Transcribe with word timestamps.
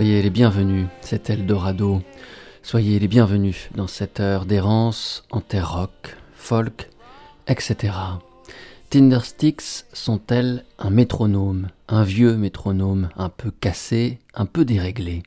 Soyez 0.00 0.22
les 0.22 0.30
bienvenus, 0.30 0.86
c'est 1.02 1.28
Eldorado. 1.28 2.00
Soyez 2.62 2.98
les 2.98 3.06
bienvenus 3.06 3.68
dans 3.74 3.86
cette 3.86 4.18
heure 4.18 4.46
d'errance 4.46 5.24
en 5.30 5.42
terre 5.42 5.74
rock, 5.74 6.16
folk, 6.34 6.88
etc. 7.46 7.92
Tindersticks 8.88 9.84
sont-elles 9.92 10.64
un 10.78 10.88
métronome, 10.88 11.68
un 11.86 12.02
vieux 12.02 12.38
métronome, 12.38 13.10
un 13.18 13.28
peu 13.28 13.50
cassé, 13.50 14.20
un 14.32 14.46
peu 14.46 14.64
déréglé? 14.64 15.22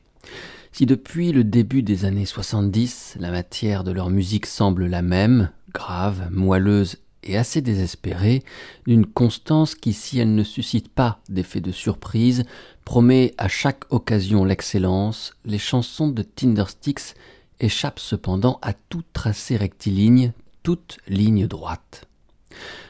Si 0.72 0.86
depuis 0.86 1.30
le 1.30 1.44
début 1.44 1.84
des 1.84 2.04
années 2.04 2.26
70, 2.26 3.18
la 3.20 3.30
matière 3.30 3.84
de 3.84 3.92
leur 3.92 4.10
musique 4.10 4.46
semble 4.46 4.86
la 4.86 5.02
même, 5.02 5.50
grave, 5.72 6.26
moelleuse 6.32 6.96
et 7.22 7.38
assez 7.38 7.60
désespérée, 7.60 8.42
d'une 8.86 9.06
constance 9.06 9.76
qui, 9.76 9.92
si 9.92 10.18
elle 10.18 10.34
ne 10.34 10.42
suscite 10.42 10.88
pas 10.88 11.20
d'effet 11.28 11.60
de 11.60 11.72
surprise, 11.72 12.44
promet 12.84 13.34
à 13.38 13.48
chaque 13.48 13.84
occasion 13.90 14.44
l'excellence, 14.44 15.34
les 15.44 15.58
chansons 15.58 16.08
de 16.08 16.22
Tindersticks 16.22 17.14
échappent 17.60 18.00
cependant 18.00 18.58
à 18.62 18.72
tout 18.72 19.02
tracé 19.12 19.56
rectiligne, 19.56 20.32
toute 20.62 20.98
ligne 21.08 21.46
droite. 21.46 22.06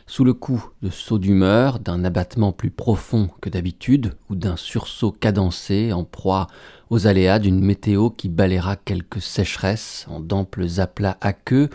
Sous 0.06 0.24
le 0.24 0.34
coup 0.34 0.68
de 0.82 0.90
sauts 0.90 1.18
d'humeur, 1.18 1.78
d'un 1.78 2.04
abattement 2.04 2.52
plus 2.52 2.70
profond 2.70 3.30
que 3.40 3.48
d'habitude, 3.48 4.14
ou 4.28 4.34
d'un 4.34 4.56
sursaut 4.56 5.12
cadencé 5.12 5.92
en 5.92 6.04
proie 6.04 6.48
aux 6.90 7.06
aléas 7.06 7.38
d'une 7.38 7.64
météo 7.64 8.10
qui 8.10 8.28
balayera 8.28 8.76
quelques 8.76 9.22
sécheresses 9.22 10.06
en 10.10 10.20
d'amples 10.20 10.66
aplats 10.78 11.16
aqueux, 11.20 11.70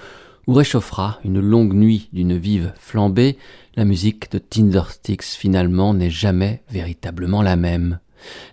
ou 0.46 0.54
réchauffera 0.54 1.20
une 1.24 1.40
longue 1.40 1.74
nuit 1.74 2.10
d'une 2.14 2.38
vive 2.38 2.74
flambée, 2.80 3.38
la 3.76 3.86
musique 3.86 4.32
de 4.32 4.40
Tindersticks 4.40 5.24
finalement 5.24 5.94
n'est 5.94 6.10
jamais 6.10 6.64
véritablement 6.70 7.42
la 7.42 7.56
même. 7.56 8.00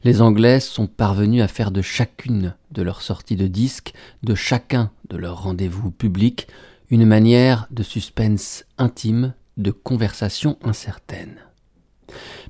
Les 0.05 0.23
Anglais 0.23 0.61
sont 0.61 0.87
parvenus 0.87 1.43
à 1.43 1.49
faire 1.49 1.71
de 1.71 1.83
chacune 1.83 2.55
de 2.71 2.83
leurs 2.83 3.03
sorties 3.03 3.37
de 3.37 3.47
disques, 3.47 3.93
de 4.23 4.35
chacun 4.35 4.91
de 5.09 5.17
leurs 5.17 5.43
rendez-vous 5.43 5.91
publics, 5.91 6.49
une 6.91 7.07
manière 7.07 7.67
de 7.71 7.83
suspense 7.83 8.65
intime, 8.79 9.35
de 9.57 9.71
conversation 9.71 10.59
incertaine. 10.63 11.37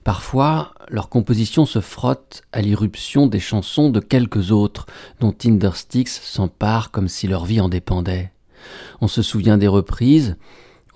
Parfois, 0.05 0.75
leur 0.89 1.09
composition 1.09 1.67
se 1.67 1.81
frotte 1.81 2.43
à 2.53 2.61
l'irruption 2.61 3.27
des 3.27 3.41
chansons 3.41 3.91
de 3.91 4.01
quelques 4.01 4.53
autres, 4.53 4.87
dont 5.21 5.33
Tindersticks 5.33 6.09
s'empare 6.09 6.91
comme 6.91 7.09
si 7.09 7.27
leur 7.27 7.45
vie 7.45 7.61
en 7.61 7.69
dépendait. 7.69 8.33
On 9.01 9.09
se 9.09 9.23
souvient 9.23 9.59
des 9.59 9.69
reprises, 9.69 10.37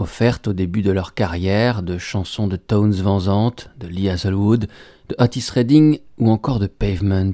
offertes 0.00 0.48
au 0.48 0.52
début 0.52 0.82
de 0.82 0.90
leur 0.90 1.14
carrière, 1.14 1.82
de 1.82 1.98
chansons 1.98 2.46
de 2.46 2.56
Tones 2.56 2.94
Van 2.94 3.20
Zandt, 3.20 3.70
de 3.78 3.86
Lee 3.86 4.08
Hazelwood, 4.08 4.68
de 5.08 5.16
Otis 5.18 5.50
Redding 5.52 5.98
ou 6.18 6.30
encore 6.30 6.58
de 6.58 6.66
Pavement, 6.66 7.32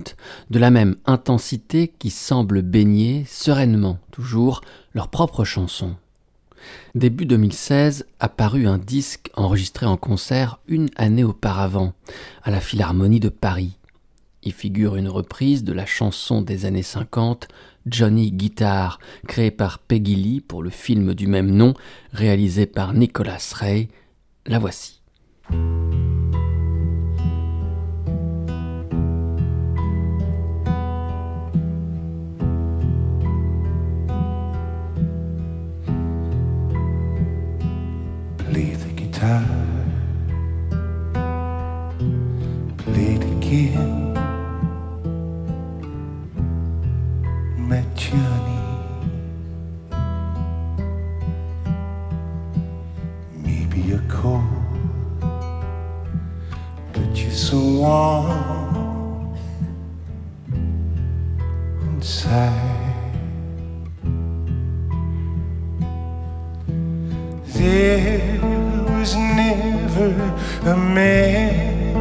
de 0.50 0.58
la 0.58 0.70
même 0.70 0.97
intensité 1.06 1.92
qui 1.98 2.11
semble 2.11 2.62
baigner 2.62 3.25
sereinement 3.28 3.98
toujours 4.11 4.62
leurs 4.95 5.08
propres 5.08 5.45
chansons. 5.45 5.97
Début 6.95 7.27
2016 7.27 8.07
apparut 8.18 8.67
un 8.67 8.79
disque 8.79 9.30
enregistré 9.35 9.86
en 9.86 9.96
concert 9.96 10.58
une 10.67 10.89
année 10.96 11.24
auparavant 11.24 11.92
à 12.42 12.51
la 12.51 12.61
Philharmonie 12.61 13.20
de 13.20 13.29
Paris. 13.29 13.77
Y 14.42 14.52
figure 14.52 14.96
une 14.96 15.08
reprise 15.08 15.64
de 15.64 15.73
la 15.73 15.86
chanson 15.86 16.41
des 16.41 16.64
années 16.64 16.83
50 16.83 17.48
Johnny 17.86 18.33
Guitar, 18.33 18.98
créée 19.27 19.51
par 19.51 19.79
Peggy 19.79 20.17
Lee 20.17 20.41
pour 20.41 20.63
le 20.63 20.70
film 20.70 21.14
du 21.14 21.27
même 21.27 21.51
nom, 21.51 21.74
réalisé 22.13 22.67
par 22.67 22.92
Nicholas 22.95 23.52
Ray. 23.57 23.89
La 24.47 24.58
voici. 24.58 25.01
My 47.69 47.83
Johnny. 47.97 48.63
Maybe 53.43 53.81
you're 53.81 54.05
cold, 54.09 54.45
but 56.93 57.17
you're 57.17 57.31
so 57.33 57.59
warm 57.59 59.37
inside. 61.83 62.95
There 67.47 68.41
was 68.91 69.17
never 69.17 70.15
a 70.71 70.77
man 70.77 71.97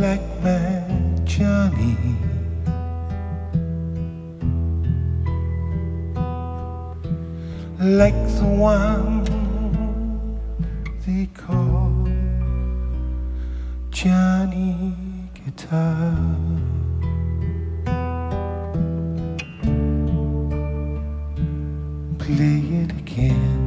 like 0.00 0.26
my 0.42 0.82
Johnny. 1.24 2.13
Like 7.84 8.14
the 8.38 8.46
one 8.46 9.24
they 11.06 11.28
call 11.34 12.08
Johnny 13.90 14.96
Guitar. 15.34 16.16
Play 22.18 22.62
it 22.80 22.90
again. 22.92 23.60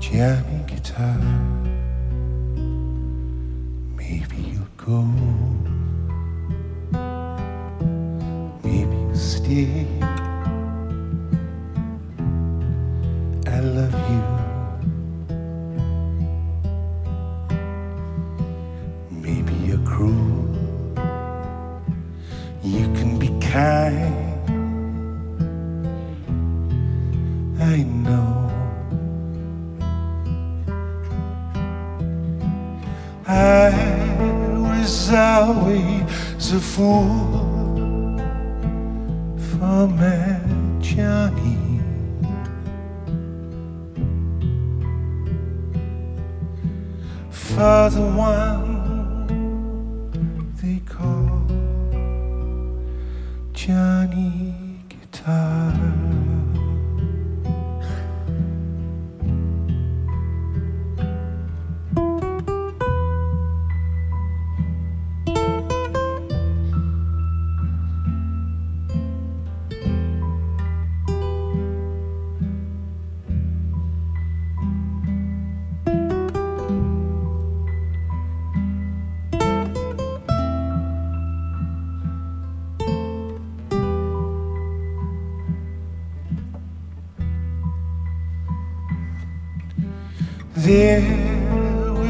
Johnny 0.00 0.64
guitar. 0.66 1.20
Maybe 3.96 4.36
you'll 4.50 4.66
go. 4.76 5.02
Maybe 8.64 8.96
you'll 8.96 9.14
stay. 9.14 9.91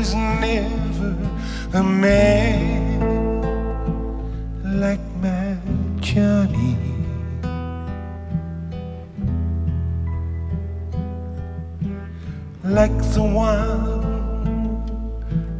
Was 0.02 0.14
never 0.16 1.16
a 1.74 1.82
man 1.84 2.98
like 4.80 5.04
my 5.22 5.56
Johnny. 6.00 6.76
Like 12.64 12.96
the 13.14 13.22
one 13.22 14.02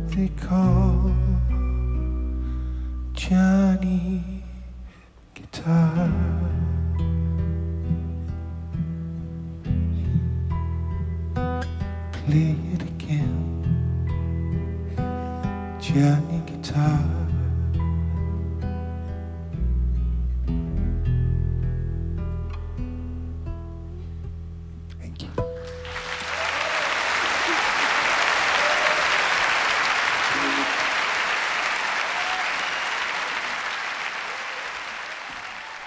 they 0.09 0.31
call 0.45 1.15
Johnny 3.12 4.31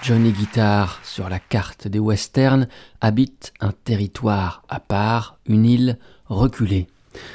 Johnny 0.06 0.30
Guitar, 0.30 1.00
sur 1.02 1.28
la 1.28 1.40
carte 1.40 1.88
des 1.88 1.98
westerns, 1.98 2.68
habite 3.00 3.52
un 3.58 3.72
territoire 3.72 4.62
à 4.68 4.78
part, 4.78 5.40
une 5.46 5.66
île 5.66 5.98
reculée. 6.26 6.86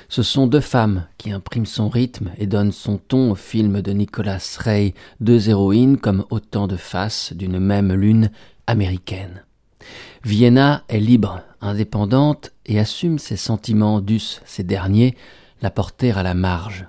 Ce 0.07 0.23
sont 0.23 0.47
deux 0.47 0.61
femmes 0.61 1.05
qui 1.17 1.33
impriment 1.33 1.65
son 1.65 1.89
rythme 1.89 2.31
et 2.37 2.47
donnent 2.47 2.71
son 2.71 2.97
ton 2.97 3.31
au 3.31 3.35
film 3.35 3.81
de 3.81 3.91
Nicolas 3.91 4.39
Ray, 4.57 4.93
deux 5.19 5.49
héroïnes 5.49 5.97
comme 5.97 6.23
autant 6.29 6.67
de 6.67 6.77
faces 6.77 7.33
d'une 7.33 7.59
même 7.59 7.91
lune 7.91 8.31
américaine. 8.67 9.43
Vienna 10.23 10.85
est 10.87 11.01
libre, 11.01 11.41
indépendante 11.59 12.53
et 12.65 12.79
assume 12.79 13.19
ses 13.19 13.35
sentiments 13.35 13.99
dussent 13.99 14.41
ces 14.45 14.63
derniers 14.63 15.17
la 15.61 15.71
porter 15.71 16.17
à 16.17 16.23
la 16.23 16.35
marge. 16.35 16.87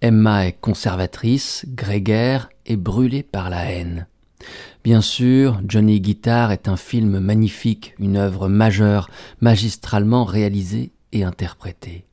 Emma 0.00 0.48
est 0.48 0.60
conservatrice, 0.60 1.66
grégaire 1.68 2.48
et 2.66 2.74
brûlée 2.74 3.22
par 3.22 3.48
la 3.48 3.70
haine. 3.70 4.08
Bien 4.88 5.02
sûr, 5.02 5.60
Johnny 5.66 6.00
Guitar 6.00 6.50
est 6.50 6.66
un 6.66 6.78
film 6.78 7.18
magnifique, 7.18 7.92
une 7.98 8.16
œuvre 8.16 8.48
majeure, 8.48 9.10
magistralement 9.42 10.24
réalisée 10.24 10.92
et 11.12 11.24
interprétée. 11.24 12.06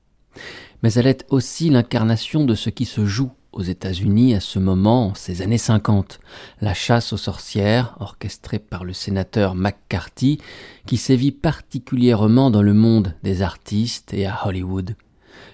Mais 0.83 0.91
elle 0.95 1.07
est 1.07 1.25
aussi 1.29 1.69
l'incarnation 1.69 2.43
de 2.43 2.53
ce 2.53 2.69
qui 2.69 2.83
se 2.83 3.05
joue 3.05 3.31
aux 3.53 3.61
États-Unis 3.61 4.35
à 4.35 4.41
ce 4.41 4.59
moment, 4.59 5.13
ces 5.15 5.41
années 5.41 5.57
50, 5.57 6.19
la 6.59 6.73
chasse 6.73 7.13
aux 7.13 7.17
sorcières, 7.17 7.95
orchestrée 8.01 8.59
par 8.59 8.83
le 8.83 8.91
sénateur 8.91 9.55
McCarthy, 9.55 10.41
qui 10.85 10.97
sévit 10.97 11.31
particulièrement 11.31 12.51
dans 12.51 12.61
le 12.61 12.73
monde 12.73 13.15
des 13.23 13.41
artistes 13.41 14.13
et 14.13 14.25
à 14.25 14.45
Hollywood. 14.45 14.97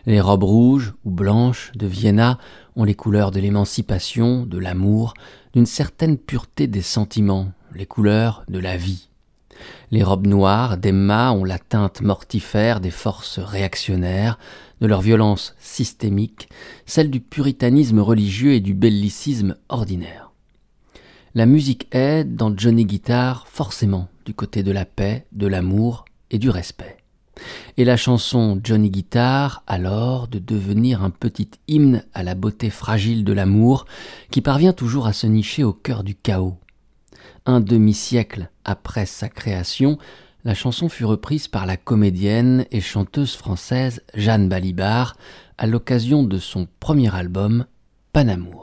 Les 0.06 0.22
robes 0.22 0.44
rouges 0.44 0.94
ou 1.06 1.12
blanches 1.12 1.72
de 1.76 1.88
Vienna 1.88 2.38
ont 2.76 2.84
les 2.84 2.96
couleurs 2.96 3.32
de 3.32 3.40
l'émancipation, 3.40 4.46
de 4.46 4.58
l'amour, 4.58 5.14
d'une 5.54 5.66
certaine 5.66 6.18
pureté 6.18 6.68
des 6.68 6.82
sentiments, 6.82 7.52
les 7.76 7.86
couleurs 7.86 8.44
de 8.48 8.60
la 8.60 8.78
vie. 8.78 9.10
Les 9.92 10.04
robes 10.04 10.28
noires 10.28 10.78
d'Emma 10.78 11.32
ont 11.32 11.44
la 11.44 11.60
teinte 11.60 12.02
mortifère 12.02 12.80
des 12.80 12.92
forces 12.92 13.40
réactionnaires, 13.40 14.40
de 14.80 14.88
leur 14.88 15.02
violence 15.02 15.56
systémique, 15.60 16.50
celle 16.86 17.12
du 17.12 17.20
puritanisme 17.20 18.00
religieux 18.00 18.54
et 18.54 18.60
du 18.60 18.74
bellicisme 18.74 19.56
ordinaire. 19.70 20.32
La 21.36 21.46
musique 21.46 21.88
est, 21.96 22.24
dans 22.24 22.56
Johnny 22.56 22.86
Guitar, 22.86 23.48
forcément 23.48 24.10
du 24.26 24.34
côté 24.34 24.64
de 24.64 24.72
la 24.72 24.86
paix, 24.86 25.26
de 25.32 25.48
l'amour 25.48 26.06
et 26.30 26.40
du 26.40 26.50
respect. 26.50 26.98
Et 27.78 27.86
la 27.86 27.98
chanson 27.98 28.60
Johnny 28.64 28.90
Guitar, 28.90 29.64
alors, 29.68 30.28
de 30.28 30.40
devenir 30.40 31.04
un 31.04 31.10
petit 31.10 31.50
hymne 31.68 32.04
à 32.14 32.24
la 32.24 32.36
beauté 32.36 32.70
fragile 32.70 33.24
de 33.24 33.34
l'amour, 33.34 33.86
qui 34.30 34.42
parvient 34.42 34.74
toujours 34.74 35.08
à 35.08 35.14
se 35.14 35.28
nicher 35.28 35.64
au 35.64 35.74
cœur 35.74 36.04
du 36.04 36.16
chaos. 36.16 36.58
Un 37.46 37.60
demi-siècle 37.60 38.50
après 38.66 39.06
sa 39.06 39.30
création, 39.30 39.98
la 40.44 40.54
chanson 40.54 40.90
fut 40.90 41.06
reprise 41.06 41.48
par 41.48 41.66
la 41.66 41.78
comédienne 41.78 42.66
et 42.72 42.82
chanteuse 42.82 43.36
française 43.36 44.02
Jeanne 44.16 44.50
Balibar 44.50 45.16
à 45.58 45.68
l'occasion 45.68 46.24
de 46.24 46.40
son 46.40 46.68
premier 46.80 47.14
album, 47.16 47.66
Panamour. 48.14 48.61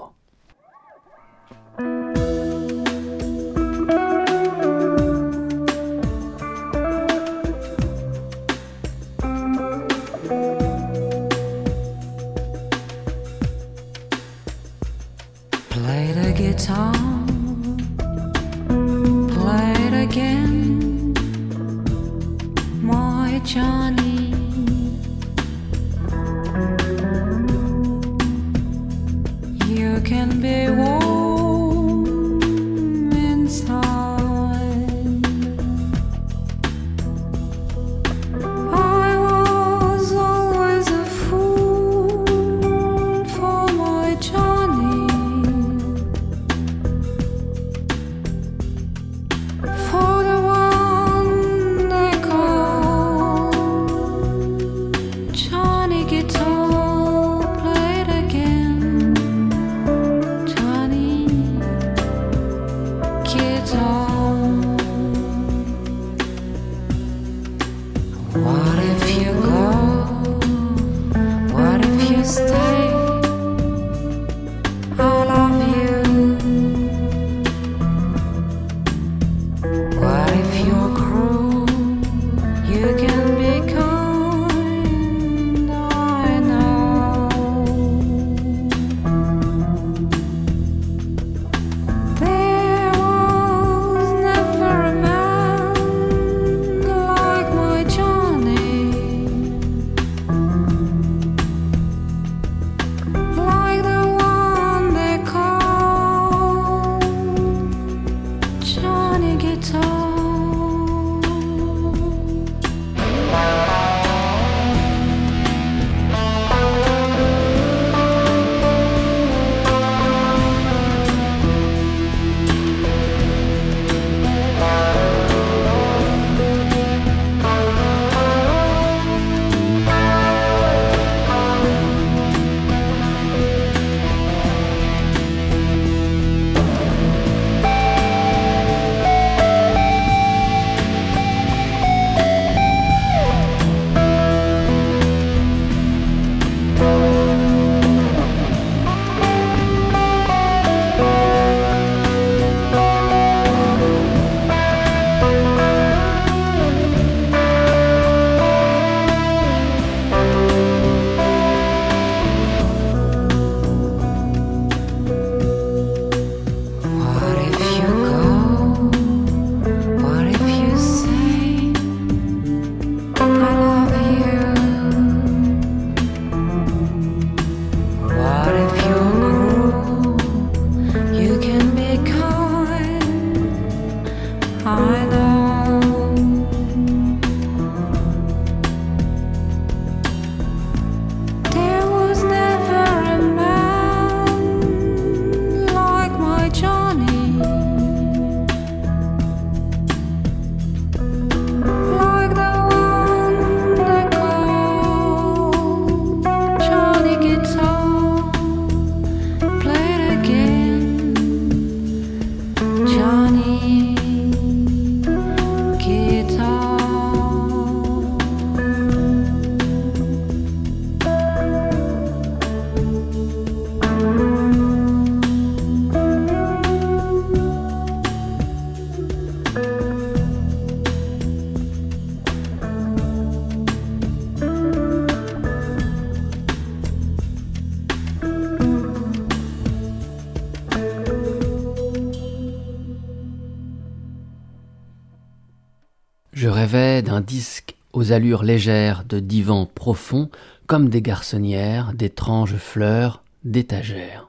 Légères 248.18 249.04
de 249.08 249.20
divans 249.20 249.66
profonds, 249.66 250.30
comme 250.66 250.88
des 250.88 251.02
garçonnières, 251.02 251.92
d'étranges 251.94 252.56
fleurs, 252.56 253.22
d'étagères. 253.44 254.28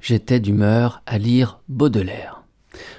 J'étais 0.00 0.40
d'humeur 0.40 1.02
à 1.06 1.18
lire 1.18 1.60
Baudelaire. 1.68 2.42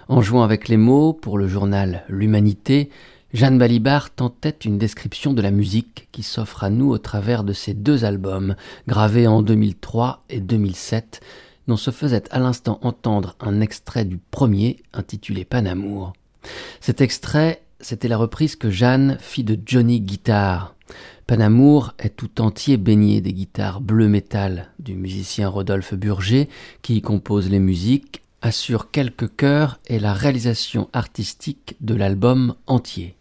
En 0.08 0.22
jouant 0.22 0.44
avec 0.44 0.68
les 0.68 0.78
mots 0.78 1.14
pour 1.14 1.38
le 1.38 1.48
journal 1.48 2.04
L'Humanité, 2.10 2.90
Jeanne 3.34 3.60
Balibar 3.60 4.10
tentait 4.10 4.58
une 4.66 4.80
description 4.80 5.34
de 5.34 5.42
la 5.42 5.52
musique 5.52 6.08
qui 6.12 6.24
s'offre 6.24 6.64
à 6.64 6.72
nous 6.72 6.90
au 6.90 6.98
travers 6.98 7.44
de 7.44 7.54
ces 7.54 7.76
deux 7.76 8.04
albums, 8.06 8.56
gravés 8.88 9.28
en 9.28 9.44
2003 9.44 10.24
et 10.30 10.40
2007, 10.40 11.22
dont 11.68 11.78
se 11.78 11.92
faisait 11.92 12.24
à 12.32 12.40
l'instant 12.40 12.80
entendre 12.82 13.36
un 13.40 13.62
extrait 13.62 14.06
du 14.06 14.18
premier, 14.18 14.82
intitulé 14.94 15.46
Panamour. 15.46 16.14
Cet 16.82 17.02
extrait, 17.02 17.62
c'était 17.82 18.08
la 18.08 18.18
reprise 18.18 18.56
que 18.56 18.70
Jeanne 18.70 19.18
fit 19.20 19.44
de 19.44 19.58
Johnny 19.66 20.02
Guitar. 20.02 20.76
Panamour 21.28 21.94
est 22.00 22.16
tout 22.16 22.42
entier 22.42 22.78
baigné 22.78 23.22
des 23.22 23.34
guitares 23.34 23.82
bleu 23.82 24.08
métal 24.08 24.70
du 24.80 24.96
musicien 24.96 25.48
Rodolphe 25.48 25.94
Burger, 25.94 26.50
qui 26.82 26.96
y 26.96 27.02
compose 27.02 27.50
les 27.50 27.60
musiques, 27.60 28.22
assure 28.42 28.92
quelques 28.92 29.36
chœurs 29.36 29.80
et 29.88 30.00
la 30.00 30.14
réalisation 30.14 30.90
artistique 30.94 31.76
de 31.82 31.94
l'album 31.96 32.56
entier. 32.68 33.16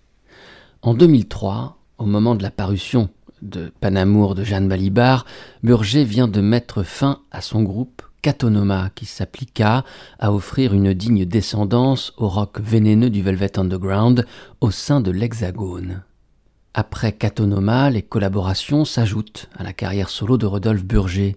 En 0.83 0.95
2003, 0.95 1.77
au 1.99 2.07
moment 2.07 2.35
de 2.35 2.43
la 2.43 2.51
parution 2.51 3.11
de 3.43 3.71
Panamour 3.81 4.35
de 4.35 4.45
Jeanne 4.45 4.69
Balibar, 4.69 5.27
Burger 5.63 6.05
vient 6.05 6.29
de 6.29 6.41
mettre 6.41 6.83
fin 6.83 7.21
à 7.31 7.41
son 7.41 7.63
groupe 7.63 8.03
Catonoma 8.23 8.91
qui 8.95 9.07
s'appliqua 9.07 9.85
à 10.19 10.33
offrir 10.33 10.75
une 10.75 10.95
digne 10.95 11.25
descendance 11.25 12.13
au 12.17 12.29
rock 12.29 12.61
vénéneux 12.61 13.11
du 13.11 13.23
Velvet 13.23 13.59
Underground 13.59 14.27
au 14.61 14.71
sein 14.71 15.01
de 15.01 15.11
l'Hexagone. 15.11 16.03
Après 16.75 17.13
Catonoma, 17.13 17.91
les 17.91 18.03
collaborations 18.03 18.85
s'ajoutent 18.85 19.49
à 19.57 19.63
la 19.63 19.73
carrière 19.73 20.11
solo 20.11 20.37
de 20.37 20.47
Rodolphe 20.47 20.85
Burger, 20.85 21.37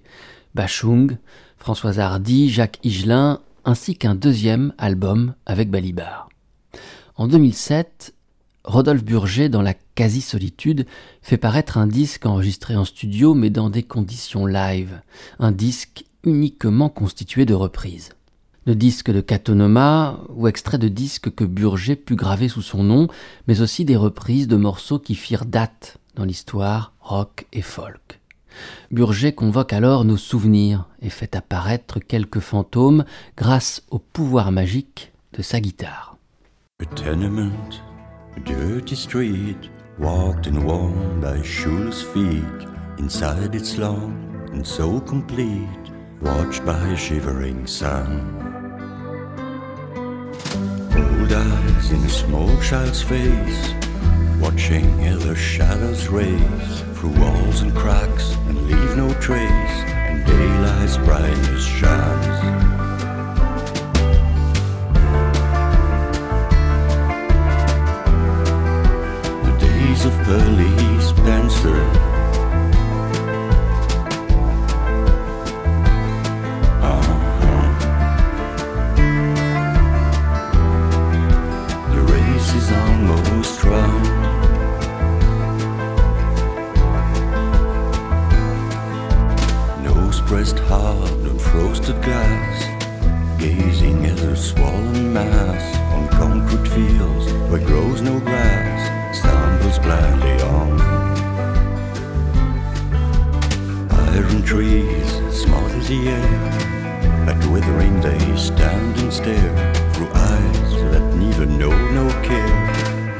Bachung, 0.53 1.17
Françoise 1.57 1.99
Hardy, 1.99 2.49
Jacques 2.49 2.79
Higelin, 2.83 3.39
ainsi 3.65 3.95
qu'un 3.95 4.15
deuxième 4.15 4.73
album 4.77 5.33
avec 5.45 5.69
Balibar. 5.69 6.29
En 7.15 7.27
2007, 7.27 8.13
Rodolphe 8.63 9.03
Burger, 9.03 9.49
dans 9.49 9.61
la 9.61 9.73
quasi-solitude, 9.73 10.85
fait 11.21 11.37
paraître 11.37 11.77
un 11.77 11.87
disque 11.87 12.25
enregistré 12.25 12.75
en 12.75 12.85
studio 12.85 13.33
mais 13.33 13.49
dans 13.49 13.69
des 13.69 13.83
conditions 13.83 14.45
live, 14.45 15.01
un 15.39 15.51
disque 15.51 16.05
uniquement 16.23 16.89
constitué 16.89 17.45
de 17.45 17.53
reprises. 17.53 18.09
De 18.65 18.73
disques 18.73 19.11
de 19.11 19.21
Catonoma 19.21 20.19
ou 20.29 20.47
extraits 20.47 20.79
de 20.79 20.87
disques 20.87 21.33
que 21.33 21.43
Burger 21.43 21.95
put 21.95 22.15
graver 22.15 22.47
sous 22.47 22.61
son 22.61 22.83
nom, 22.83 23.07
mais 23.47 23.61
aussi 23.61 23.85
des 23.85 23.95
reprises 23.95 24.47
de 24.47 24.55
morceaux 24.55 24.99
qui 24.99 25.15
firent 25.15 25.45
date 25.45 25.97
dans 26.15 26.25
l'histoire 26.25 26.93
rock 27.01 27.47
et 27.53 27.63
folk. 27.63 28.19
Burger 28.91 29.33
convoque 29.33 29.73
alors 29.73 30.05
nos 30.05 30.17
souvenirs 30.17 30.87
et 31.01 31.09
fait 31.09 31.35
apparaître 31.35 31.99
quelques 31.99 32.39
fantômes 32.39 33.05
grâce 33.37 33.83
au 33.89 33.99
pouvoir 33.99 34.51
magique 34.51 35.11
de 35.33 35.41
sa 35.41 35.59
guitare. 35.59 36.17
A 36.81 36.85
tenement, 36.95 37.51
a 38.35 38.39
dirty 38.39 38.95
street, 38.95 39.69
walked 39.99 40.47
and 40.47 40.63
worn 40.65 41.19
by 41.21 41.41
shoeless 41.43 42.01
feet. 42.01 42.67
Inside 42.97 43.55
it's 43.55 43.77
long 43.77 44.13
and 44.53 44.63
so 44.63 44.99
complete, 44.99 45.80
watched 46.21 46.65
by 46.65 46.77
a 46.89 46.95
shivering 46.95 47.65
sun. 47.65 48.21
Old 50.95 51.33
eyes 51.33 51.91
in 51.91 52.03
a 52.03 52.09
small 52.09 52.49
child's 52.61 53.01
face, 53.01 53.73
watching 54.39 55.01
the 55.31 55.35
shadows 55.35 56.07
race 56.09 56.81
through 56.95 57.17
walls 57.19 57.61
and 57.61 57.73
cracks 57.73 58.35
and 58.47 58.67
leave 58.67 58.97
no 58.97 59.13
trace, 59.21 59.77
and 60.09 60.25
daylight's 60.25 60.97
brightness 60.97 61.63
shines. 61.63 62.41
the 69.45 69.57
days 69.59 70.05
of 70.05 70.13
Pearly 70.25 70.99
Spencer. 70.99 72.20
Frosted 91.81 92.03
glass, 92.03 93.39
gazing 93.39 94.05
at 94.05 94.19
a 94.19 94.35
swollen 94.35 95.11
mass 95.11 95.77
on 95.93 96.07
concrete 96.09 96.67
fields 96.69 97.33
where 97.49 97.65
grows 97.65 98.01
no 98.01 98.19
grass, 98.19 99.17
stumbles 99.17 99.79
blindly 99.79 100.43
on. 100.43 100.79
Iron 103.89 104.43
trees 104.43 105.09
smother 105.35 105.79
the 105.79 106.09
air, 106.09 107.25
like 107.25 107.51
withering 107.51 107.99
they 108.01 108.19
stand 108.37 108.99
and 108.99 109.11
stare 109.11 109.73
through 109.93 110.11
eyes 110.13 110.71
that 110.91 111.15
neither 111.15 111.47
know 111.47 111.75
nor 111.93 112.11
care 112.21 112.57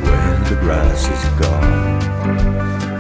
where 0.04 0.40
the 0.50 0.56
grass 0.62 1.10
is 1.10 1.40
gone. 1.40 2.91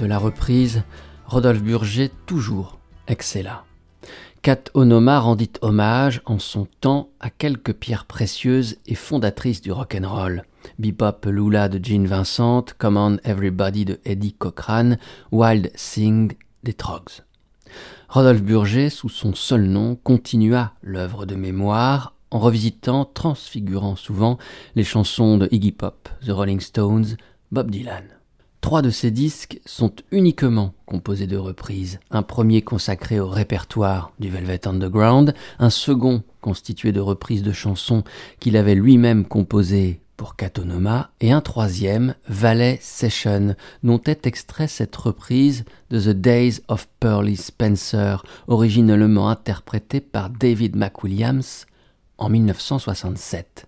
De 0.00 0.06
la 0.06 0.18
reprise, 0.18 0.82
Rodolphe 1.26 1.62
Burger 1.62 2.10
toujours 2.24 2.78
excella. 3.06 3.64
Kat 4.40 4.64
Onoma 4.72 5.20
rendit 5.20 5.52
hommage 5.60 6.22
en 6.24 6.38
son 6.38 6.66
temps 6.80 7.10
à 7.20 7.28
quelques 7.28 7.74
pierres 7.74 8.06
précieuses 8.06 8.78
et 8.86 8.94
fondatrices 8.94 9.60
du 9.60 9.70
rock'n'roll. 9.70 10.44
Bebop 10.78 11.26
Lula 11.26 11.68
de 11.68 11.84
Gene 11.84 12.06
Vincent, 12.06 12.64
Come 12.78 12.96
On 12.96 13.16
Everybody 13.24 13.84
de 13.84 14.00
Eddie 14.06 14.32
Cochran, 14.32 14.96
Wild 15.32 15.70
Sing 15.74 16.32
des 16.62 16.72
Trogs. 16.72 17.22
Rodolphe 18.08 18.42
Burger, 18.42 18.88
sous 18.88 19.10
son 19.10 19.34
seul 19.34 19.64
nom, 19.64 19.96
continua 19.96 20.72
l'œuvre 20.82 21.26
de 21.26 21.34
mémoire 21.34 22.14
en 22.30 22.38
revisitant, 22.38 23.04
transfigurant 23.04 23.96
souvent 23.96 24.38
les 24.76 24.84
chansons 24.84 25.36
de 25.36 25.48
Iggy 25.50 25.72
Pop, 25.72 26.08
The 26.24 26.30
Rolling 26.30 26.60
Stones, 26.60 27.16
Bob 27.52 27.70
Dylan. 27.70 28.19
Trois 28.70 28.82
de 28.82 28.90
ces 28.90 29.10
disques 29.10 29.60
sont 29.66 29.90
uniquement 30.12 30.74
composés 30.86 31.26
de 31.26 31.36
reprises. 31.36 31.98
Un 32.12 32.22
premier 32.22 32.62
consacré 32.62 33.18
au 33.18 33.26
répertoire 33.26 34.12
du 34.20 34.30
Velvet 34.30 34.68
Underground, 34.68 35.34
un 35.58 35.70
second 35.70 36.22
constitué 36.40 36.92
de 36.92 37.00
reprises 37.00 37.42
de 37.42 37.50
chansons 37.50 38.04
qu'il 38.38 38.56
avait 38.56 38.76
lui-même 38.76 39.24
composées 39.24 39.98
pour 40.16 40.36
Katonoma, 40.36 41.10
et 41.20 41.32
un 41.32 41.40
troisième, 41.40 42.14
Valley 42.28 42.78
Session, 42.80 43.56
dont 43.82 44.00
est 44.06 44.28
extrait 44.28 44.68
cette 44.68 44.94
reprise 44.94 45.64
de 45.90 45.98
The 45.98 46.16
Days 46.16 46.60
of 46.68 46.86
Pearly 47.00 47.36
Spencer, 47.36 48.24
originellement 48.46 49.30
interprétée 49.30 49.98
par 49.98 50.30
David 50.30 50.76
McWilliams 50.76 51.66
en 52.18 52.28
1967. 52.28 53.66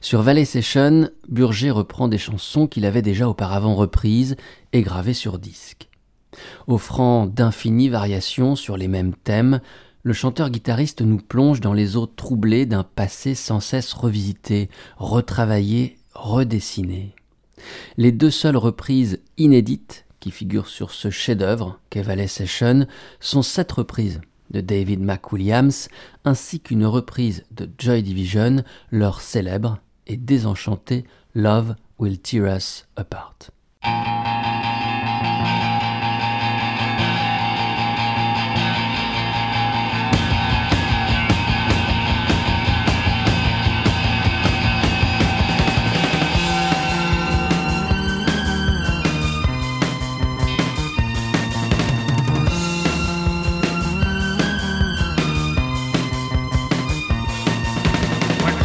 Sur 0.00 0.22
Valley 0.22 0.44
Session, 0.44 1.10
Burger 1.28 1.70
reprend 1.70 2.08
des 2.08 2.18
chansons 2.18 2.66
qu'il 2.66 2.84
avait 2.84 3.02
déjà 3.02 3.28
auparavant 3.28 3.74
reprises 3.74 4.36
et 4.72 4.82
gravées 4.82 5.14
sur 5.14 5.38
disque. 5.38 5.88
Offrant 6.66 7.26
d'infinies 7.26 7.88
variations 7.88 8.56
sur 8.56 8.76
les 8.76 8.88
mêmes 8.88 9.14
thèmes, 9.14 9.60
le 10.02 10.12
chanteur-guitariste 10.12 11.02
nous 11.02 11.18
plonge 11.18 11.60
dans 11.60 11.72
les 11.72 11.96
eaux 11.96 12.06
troublées 12.06 12.66
d'un 12.66 12.84
passé 12.84 13.34
sans 13.34 13.60
cesse 13.60 13.92
revisité, 13.92 14.70
retravaillé, 14.96 15.98
redessiné. 16.14 17.14
Les 17.96 18.12
deux 18.12 18.30
seules 18.30 18.56
reprises 18.56 19.20
inédites 19.36 20.06
qui 20.20 20.30
figurent 20.30 20.68
sur 20.68 20.92
ce 20.92 21.10
chef-d'œuvre 21.10 21.80
qu'est 21.90 22.02
Valley 22.02 22.28
Session 22.28 22.86
sont 23.20 23.42
sept 23.42 23.72
reprises 23.72 24.20
de 24.50 24.60
David 24.60 25.00
McWilliams, 25.00 25.88
ainsi 26.24 26.60
qu'une 26.60 26.86
reprise 26.86 27.44
de 27.50 27.68
Joy 27.78 28.02
Division, 28.02 28.62
leur 28.90 29.20
célèbre 29.20 29.78
et 30.06 30.16
désenchanté 30.16 31.04
Love 31.34 31.74
Will 31.98 32.18
Tear 32.20 32.56
Us 32.56 32.86
Apart. 32.96 33.50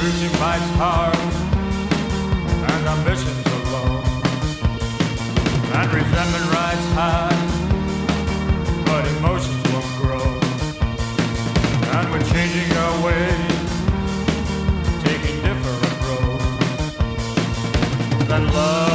Cruising 0.03 0.35
bites 0.37 0.69
and 2.71 2.87
ambitions 2.93 3.47
low, 3.71 4.03
and 5.79 5.87
resentment 5.93 6.47
rides 6.51 6.87
high, 6.99 7.39
but 8.85 9.03
emotions 9.15 9.63
won't 9.71 9.91
grow. 10.01 10.27
And 11.95 12.05
we're 12.11 12.27
changing 12.33 12.69
our 12.83 12.95
ways, 13.05 13.69
taking 15.05 15.37
different 15.41 15.95
roads. 16.03 16.51
Then 18.27 18.43
love, 18.51 18.92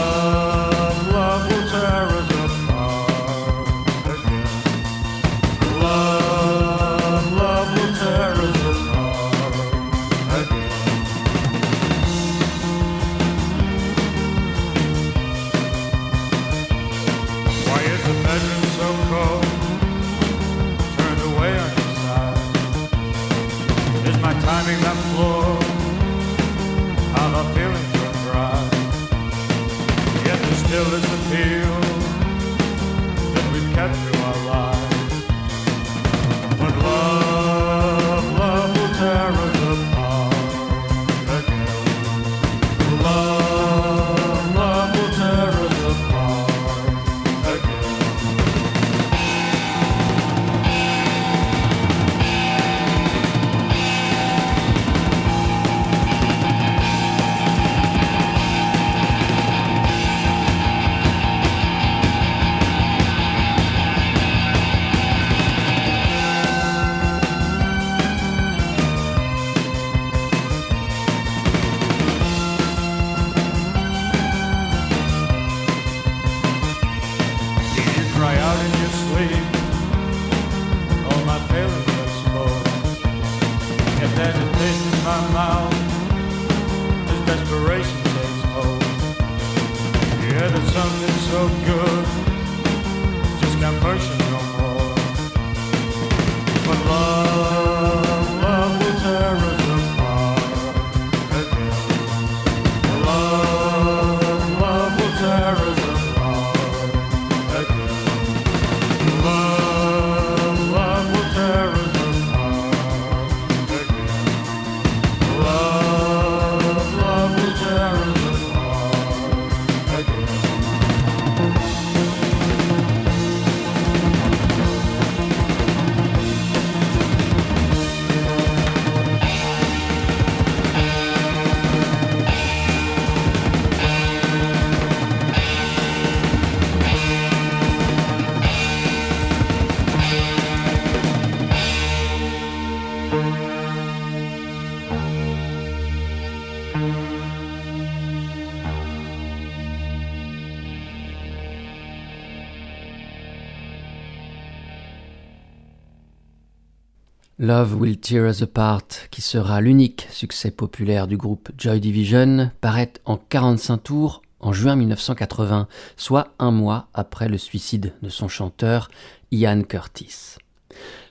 Love 157.48 157.76
Will 157.76 157.98
Tear 157.98 158.28
Us 158.28 158.42
Apart, 158.42 159.08
qui 159.10 159.22
sera 159.22 159.62
l'unique 159.62 160.06
succès 160.10 160.50
populaire 160.50 161.06
du 161.06 161.16
groupe 161.16 161.48
Joy 161.56 161.80
Division, 161.80 162.50
paraît 162.60 162.92
en 163.06 163.16
45 163.16 163.78
tours 163.78 164.20
en 164.40 164.52
juin 164.52 164.76
1980, 164.76 165.66
soit 165.96 166.34
un 166.38 166.50
mois 166.50 166.88
après 166.92 167.26
le 167.30 167.38
suicide 167.38 167.94
de 168.02 168.10
son 168.10 168.28
chanteur 168.28 168.90
Ian 169.30 169.62
Curtis. 169.62 170.36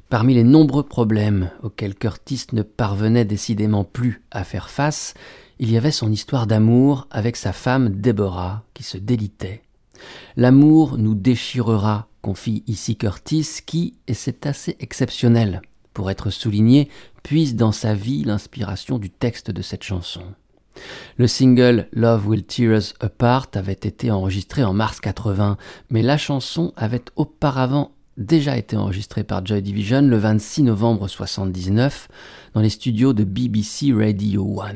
Parmi 0.09 0.35
les 0.35 0.43
nombreux 0.43 0.83
problèmes 0.83 1.49
auxquels 1.63 1.95
Curtis 1.95 2.45
ne 2.53 2.61
parvenait 2.61 3.25
décidément 3.25 3.83
plus 3.83 4.21
à 4.29 4.43
faire 4.43 4.69
face, 4.69 5.15
il 5.57 5.71
y 5.71 5.75
avait 5.75 5.89
son 5.89 6.11
histoire 6.11 6.45
d'amour 6.45 7.07
avec 7.09 7.35
sa 7.35 7.51
femme 7.51 7.99
Deborah 7.99 8.61
qui 8.75 8.83
se 8.83 8.99
délitait. 8.99 9.63
L'amour 10.35 10.99
nous 10.99 11.15
déchirera, 11.15 12.05
confie 12.21 12.63
ici 12.67 12.95
Curtis, 12.95 13.61
qui, 13.65 13.95
et 14.07 14.13
c'est 14.13 14.45
assez 14.45 14.77
exceptionnel 14.79 15.63
pour 15.97 16.11
être 16.11 16.29
souligné, 16.29 16.89
puise 17.23 17.55
dans 17.55 17.71
sa 17.71 17.95
vie 17.95 18.23
l'inspiration 18.23 18.99
du 18.99 19.09
texte 19.09 19.49
de 19.49 19.63
cette 19.63 19.81
chanson. 19.81 20.21
Le 21.17 21.25
single 21.25 21.87
Love 21.91 22.27
Will 22.27 22.45
Tear 22.45 22.77
Us 22.77 22.93
Apart 22.99 23.47
avait 23.55 23.71
été 23.73 24.11
enregistré 24.11 24.63
en 24.63 24.73
mars 24.73 24.99
80, 24.99 25.57
mais 25.89 26.03
la 26.03 26.19
chanson 26.19 26.71
avait 26.75 27.01
auparavant 27.15 27.95
déjà 28.15 28.57
été 28.57 28.77
enregistrée 28.77 29.23
par 29.23 29.43
Joy 29.43 29.63
Division 29.63 30.03
le 30.03 30.17
26 30.17 30.61
novembre 30.61 31.07
79 31.07 32.09
dans 32.53 32.61
les 32.61 32.69
studios 32.69 33.13
de 33.13 33.23
BBC 33.23 33.91
Radio 33.91 34.61
1. 34.61 34.75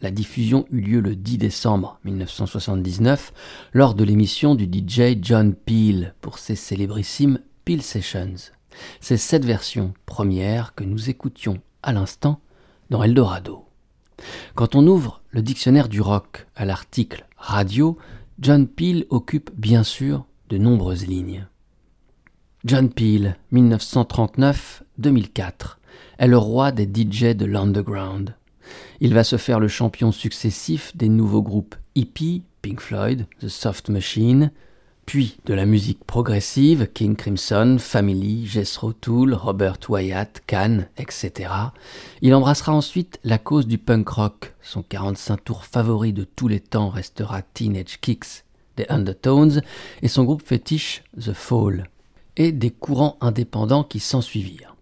La 0.00 0.10
diffusion 0.10 0.66
eut 0.72 0.80
lieu 0.80 0.98
le 0.98 1.14
10 1.14 1.38
décembre 1.38 2.00
1979 2.04 3.32
lors 3.74 3.94
de 3.94 4.02
l'émission 4.02 4.56
du 4.56 4.64
DJ 4.64 5.18
John 5.22 5.54
Peel 5.54 6.16
pour 6.20 6.40
ses 6.40 6.56
célébrissimes 6.56 7.38
Peel 7.64 7.80
Sessions. 7.80 8.55
C'est 9.00 9.16
cette 9.16 9.44
version 9.44 9.94
première 10.06 10.74
que 10.74 10.84
nous 10.84 11.10
écoutions 11.10 11.60
à 11.82 11.92
l'instant 11.92 12.40
dans 12.90 13.02
Eldorado. 13.02 13.64
Quand 14.54 14.74
on 14.74 14.86
ouvre 14.86 15.22
le 15.30 15.42
dictionnaire 15.42 15.88
du 15.88 16.00
rock 16.00 16.46
à 16.54 16.64
l'article 16.64 17.26
radio, 17.36 17.98
John 18.40 18.66
Peel 18.66 19.04
occupe 19.10 19.50
bien 19.56 19.82
sûr 19.82 20.24
de 20.48 20.58
nombreuses 20.58 21.06
lignes. 21.06 21.46
John 22.64 22.90
Peel, 22.90 23.36
1939-2004, 23.52 25.76
est 26.18 26.26
le 26.26 26.38
roi 26.38 26.72
des 26.72 26.84
DJ 26.84 27.36
de 27.36 27.46
l'underground. 27.46 28.34
Il 29.00 29.14
va 29.14 29.24
se 29.24 29.36
faire 29.36 29.60
le 29.60 29.68
champion 29.68 30.10
successif 30.10 30.96
des 30.96 31.08
nouveaux 31.08 31.42
groupes 31.42 31.76
hippie, 31.94 32.42
Pink 32.62 32.80
Floyd, 32.80 33.26
The 33.40 33.48
Soft 33.48 33.88
Machine, 33.88 34.50
puis 35.06 35.38
de 35.46 35.54
la 35.54 35.64
musique 35.64 36.04
progressive, 36.04 36.88
King 36.92 37.14
Crimson, 37.14 37.76
Family, 37.78 38.46
Jethro 38.46 38.92
Tull, 38.92 39.32
Robert 39.32 39.78
Wyatt, 39.88 40.42
Cannes, 40.46 40.88
etc. 40.98 41.50
Il 42.20 42.34
embrassera 42.34 42.72
ensuite 42.72 43.20
la 43.22 43.38
cause 43.38 43.68
du 43.68 43.78
punk 43.78 44.08
rock. 44.08 44.54
Son 44.62 44.82
45 44.82 45.44
tours 45.44 45.64
favori 45.64 46.12
de 46.12 46.24
tous 46.24 46.48
les 46.48 46.60
temps 46.60 46.88
restera 46.88 47.42
Teenage 47.42 48.00
Kicks 48.00 48.44
des 48.76 48.86
Undertones 48.88 49.62
et 50.02 50.08
son 50.08 50.24
groupe 50.24 50.42
fétiche 50.46 51.02
The 51.18 51.32
Fall, 51.32 51.88
et 52.36 52.52
des 52.52 52.70
courants 52.70 53.16
indépendants 53.20 53.84
qui 53.84 54.00
s'ensuivirent. 54.00 54.75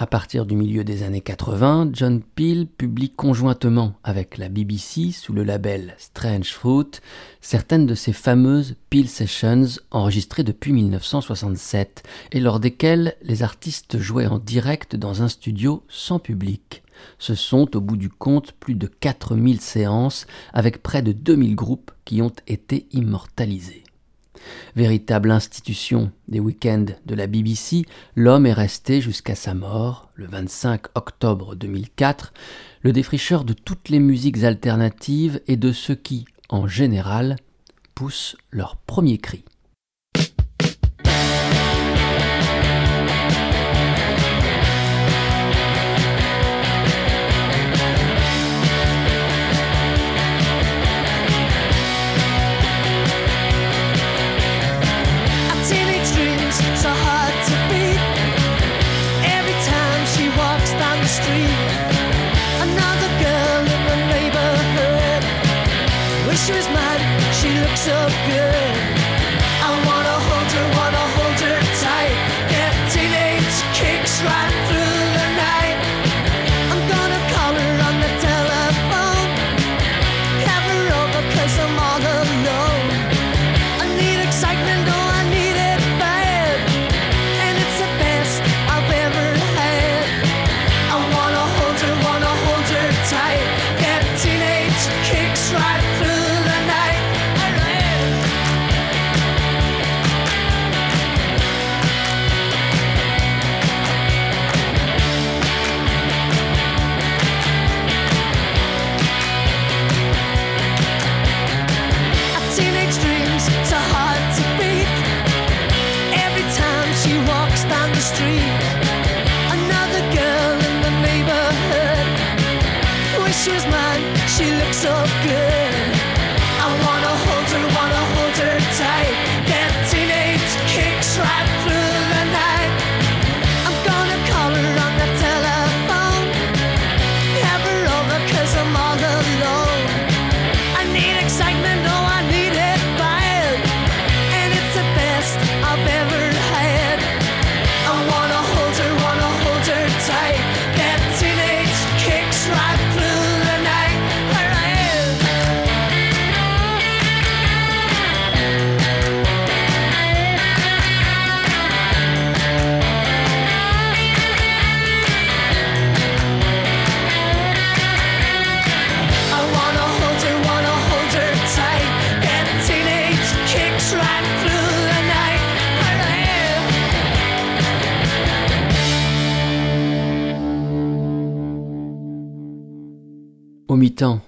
À 0.00 0.06
partir 0.06 0.46
du 0.46 0.54
milieu 0.54 0.84
des 0.84 1.02
années 1.02 1.20
80, 1.20 1.90
John 1.92 2.22
Peel 2.22 2.68
publie 2.68 3.10
conjointement 3.10 3.94
avec 4.04 4.38
la 4.38 4.48
BBC 4.48 5.10
sous 5.10 5.32
le 5.32 5.42
label 5.42 5.96
Strange 5.98 6.52
Fruit 6.52 7.00
certaines 7.40 7.84
de 7.84 7.96
ses 7.96 8.12
fameuses 8.12 8.76
Peel 8.90 9.08
Sessions 9.08 9.80
enregistrées 9.90 10.44
depuis 10.44 10.72
1967 10.72 12.04
et 12.30 12.38
lors 12.38 12.60
desquelles 12.60 13.16
les 13.22 13.42
artistes 13.42 13.98
jouaient 13.98 14.28
en 14.28 14.38
direct 14.38 14.94
dans 14.94 15.24
un 15.24 15.28
studio 15.28 15.82
sans 15.88 16.20
public. 16.20 16.84
Ce 17.18 17.34
sont 17.34 17.76
au 17.76 17.80
bout 17.80 17.96
du 17.96 18.08
compte 18.08 18.52
plus 18.52 18.76
de 18.76 18.86
4000 18.86 19.60
séances 19.60 20.28
avec 20.52 20.80
près 20.80 21.02
de 21.02 21.10
2000 21.10 21.56
groupes 21.56 21.90
qui 22.04 22.22
ont 22.22 22.32
été 22.46 22.86
immortalisés. 22.92 23.82
Véritable 24.76 25.30
institution 25.30 26.10
des 26.28 26.40
week-ends 26.40 26.86
de 27.06 27.14
la 27.14 27.26
BBC, 27.26 27.84
l'homme 28.16 28.46
est 28.46 28.52
resté 28.52 29.00
jusqu'à 29.00 29.34
sa 29.34 29.54
mort, 29.54 30.10
le 30.14 30.26
25 30.26 30.86
octobre 30.94 31.54
2004, 31.54 32.32
le 32.82 32.92
défricheur 32.92 33.44
de 33.44 33.52
toutes 33.52 33.88
les 33.88 34.00
musiques 34.00 34.44
alternatives 34.44 35.40
et 35.46 35.56
de 35.56 35.72
ceux 35.72 35.94
qui, 35.94 36.24
en 36.48 36.66
général, 36.66 37.36
poussent 37.94 38.36
leur 38.50 38.76
premier 38.76 39.18
cri. 39.18 39.44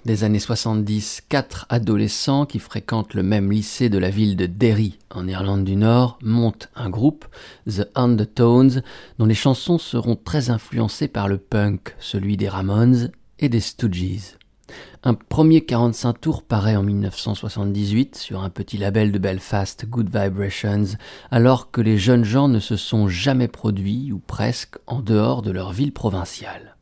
Des 0.05 0.25
années 0.25 0.41
70, 0.41 1.23
quatre 1.29 1.67
adolescents 1.69 2.45
qui 2.45 2.59
fréquentent 2.59 3.15
le 3.15 3.23
même 3.23 3.53
lycée 3.53 3.89
de 3.89 3.99
la 3.99 4.11
ville 4.11 4.35
de 4.35 4.47
Derry, 4.47 4.99
en 5.11 5.29
Irlande 5.29 5.65
du 5.65 5.77
Nord, 5.77 6.19
montent 6.23 6.71
un 6.75 6.91
groupe, 6.91 7.27
The 7.69 7.87
Undertones, 7.95 8.83
dont 9.19 9.27
les 9.27 9.35
chansons 9.35 9.79
seront 9.79 10.17
très 10.17 10.51
influencées 10.51 11.07
par 11.07 11.29
le 11.29 11.39
punk, 11.39 11.95
celui 12.01 12.37
des 12.37 12.49
Ramones 12.49 13.13
et 13.39 13.49
des 13.49 13.61
Stooges. 13.61 14.39
Un 15.05 15.15
premier 15.15 15.61
45 15.61 16.21
tours 16.21 16.43
paraît 16.43 16.77
en 16.77 16.83
1978 16.83 18.17
sur 18.17 18.43
un 18.43 18.51
petit 18.51 18.77
label 18.77 19.13
de 19.13 19.19
Belfast, 19.19 19.87
Good 19.87 20.11
Vibrations, 20.13 20.97
alors 21.31 21.71
que 21.71 21.81
les 21.81 21.97
jeunes 21.97 22.25
gens 22.25 22.49
ne 22.49 22.59
se 22.59 22.77
sont 22.77 23.07
jamais 23.07 23.49
produits, 23.49 24.11
ou 24.11 24.19
presque, 24.19 24.79
en 24.89 25.01
dehors 25.01 25.43
de 25.43 25.53
leur 25.53 25.71
ville 25.73 25.93
provinciale. 25.93 26.75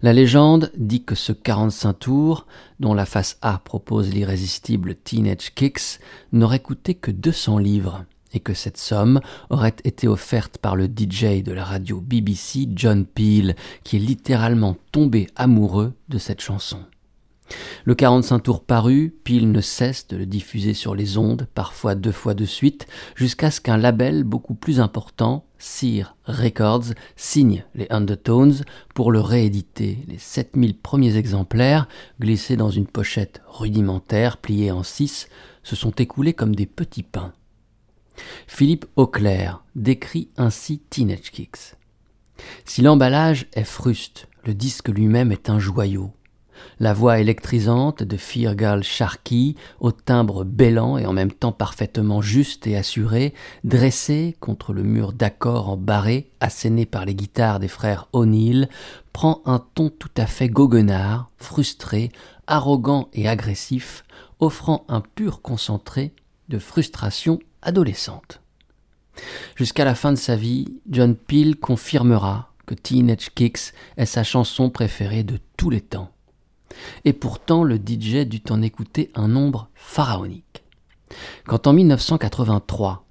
La 0.00 0.12
légende 0.12 0.70
dit 0.76 1.02
que 1.02 1.16
ce 1.16 1.32
45 1.32 1.92
tours, 1.94 2.46
dont 2.78 2.94
la 2.94 3.04
face 3.04 3.36
A 3.42 3.58
propose 3.58 4.10
l'irrésistible 4.10 4.94
Teenage 4.94 5.52
Kicks, 5.56 5.98
n'aurait 6.32 6.60
coûté 6.60 6.94
que 6.94 7.10
200 7.10 7.58
livres 7.58 8.04
et 8.32 8.38
que 8.38 8.54
cette 8.54 8.76
somme 8.76 9.20
aurait 9.50 9.74
été 9.84 10.06
offerte 10.06 10.58
par 10.58 10.76
le 10.76 10.86
DJ 10.86 11.42
de 11.42 11.52
la 11.52 11.64
radio 11.64 12.00
BBC 12.00 12.68
John 12.76 13.06
Peel, 13.06 13.56
qui 13.82 13.96
est 13.96 14.00
littéralement 14.00 14.76
tombé 14.92 15.26
amoureux 15.34 15.94
de 16.08 16.18
cette 16.18 16.42
chanson. 16.42 16.78
Le 17.84 17.94
45 17.94 18.40
tours 18.40 18.64
paru, 18.64 19.14
Peel 19.24 19.50
ne 19.50 19.60
cesse 19.60 20.06
de 20.08 20.16
le 20.16 20.26
diffuser 20.26 20.74
sur 20.74 20.94
les 20.94 21.16
ondes, 21.18 21.46
parfois 21.54 21.94
deux 21.94 22.12
fois 22.12 22.34
de 22.34 22.44
suite, 22.44 22.86
jusqu'à 23.14 23.50
ce 23.50 23.60
qu'un 23.60 23.76
label 23.76 24.24
beaucoup 24.24 24.54
plus 24.54 24.80
important, 24.80 25.46
Sear 25.58 26.16
Records, 26.24 26.94
signe 27.16 27.64
les 27.74 27.86
Undertones 27.90 28.62
pour 28.94 29.10
le 29.10 29.20
rééditer. 29.20 29.98
Les 30.06 30.18
7000 30.18 30.76
premiers 30.76 31.16
exemplaires, 31.16 31.88
glissés 32.20 32.56
dans 32.56 32.70
une 32.70 32.86
pochette 32.86 33.40
rudimentaire 33.48 34.36
pliée 34.36 34.70
en 34.70 34.82
six, 34.82 35.28
se 35.62 35.76
sont 35.76 35.92
écoulés 35.92 36.34
comme 36.34 36.54
des 36.54 36.66
petits 36.66 37.02
pains. 37.02 37.32
Philippe 38.46 38.86
Auclair 38.96 39.64
décrit 39.74 40.28
ainsi 40.36 40.80
Teenage 40.90 41.30
Kicks. 41.30 41.76
Si 42.64 42.82
l'emballage 42.82 43.46
est 43.52 43.64
fruste, 43.64 44.28
le 44.44 44.54
disque 44.54 44.88
lui-même 44.88 45.32
est 45.32 45.50
un 45.50 45.58
joyau. 45.58 46.12
La 46.80 46.92
voix 46.92 47.18
électrisante 47.18 48.02
de 48.02 48.16
Firgal 48.16 48.82
Sharkey, 48.82 49.54
au 49.80 49.92
timbre 49.92 50.44
bêlant 50.44 50.98
et 50.98 51.06
en 51.06 51.12
même 51.12 51.32
temps 51.32 51.52
parfaitement 51.52 52.22
juste 52.22 52.66
et 52.66 52.76
assuré, 52.76 53.34
dressée 53.64 54.36
contre 54.40 54.72
le 54.72 54.82
mur 54.82 55.12
d'accords 55.12 55.70
en 55.70 55.76
barré, 55.76 56.30
asséné 56.40 56.86
par 56.86 57.04
les 57.04 57.14
guitares 57.14 57.58
des 57.60 57.68
frères 57.68 58.08
O'Neill, 58.12 58.68
prend 59.12 59.42
un 59.46 59.58
ton 59.74 59.90
tout 59.90 60.10
à 60.16 60.26
fait 60.26 60.48
goguenard, 60.48 61.30
frustré, 61.36 62.10
arrogant 62.46 63.08
et 63.12 63.28
agressif, 63.28 64.04
offrant 64.40 64.84
un 64.88 65.00
pur 65.00 65.42
concentré 65.42 66.12
de 66.48 66.58
frustration 66.58 67.38
adolescente. 67.62 68.40
Jusqu'à 69.56 69.84
la 69.84 69.94
fin 69.94 70.12
de 70.12 70.18
sa 70.18 70.36
vie, 70.36 70.78
John 70.88 71.16
Peel 71.16 71.56
confirmera 71.56 72.52
que 72.66 72.74
Teenage 72.74 73.30
Kicks 73.34 73.72
est 73.96 74.06
sa 74.06 74.22
chanson 74.22 74.70
préférée 74.70 75.24
de 75.24 75.38
tous 75.56 75.70
les 75.70 75.80
temps. 75.80 76.12
Et 77.04 77.12
pourtant, 77.12 77.64
le 77.64 77.76
DJ 77.76 78.26
dut 78.26 78.42
en 78.50 78.62
écouter 78.62 79.10
un 79.14 79.28
nombre 79.28 79.68
pharaonique. 79.74 80.64
Quand 81.46 81.66
en 81.66 81.72
1983, 81.72 83.04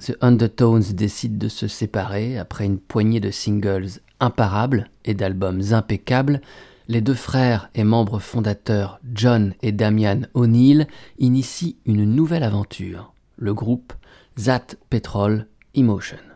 The 0.00 0.16
Undertones 0.20 0.82
décide 0.92 1.38
de 1.38 1.48
se 1.48 1.68
séparer 1.68 2.38
après 2.38 2.66
une 2.66 2.78
poignée 2.78 3.20
de 3.20 3.30
singles 3.30 4.00
imparables 4.20 4.90
et 5.04 5.14
d'albums 5.14 5.72
impeccables, 5.72 6.40
les 6.88 7.00
deux 7.00 7.14
frères 7.14 7.70
et 7.74 7.84
membres 7.84 8.18
fondateurs 8.18 9.00
John 9.14 9.54
et 9.62 9.72
Damian 9.72 10.22
O'Neill 10.34 10.86
initient 11.18 11.76
une 11.86 12.04
nouvelle 12.04 12.42
aventure, 12.42 13.12
le 13.36 13.54
groupe 13.54 13.92
Zat 14.38 14.76
Petrol 14.90 15.46
Emotion. 15.74 16.33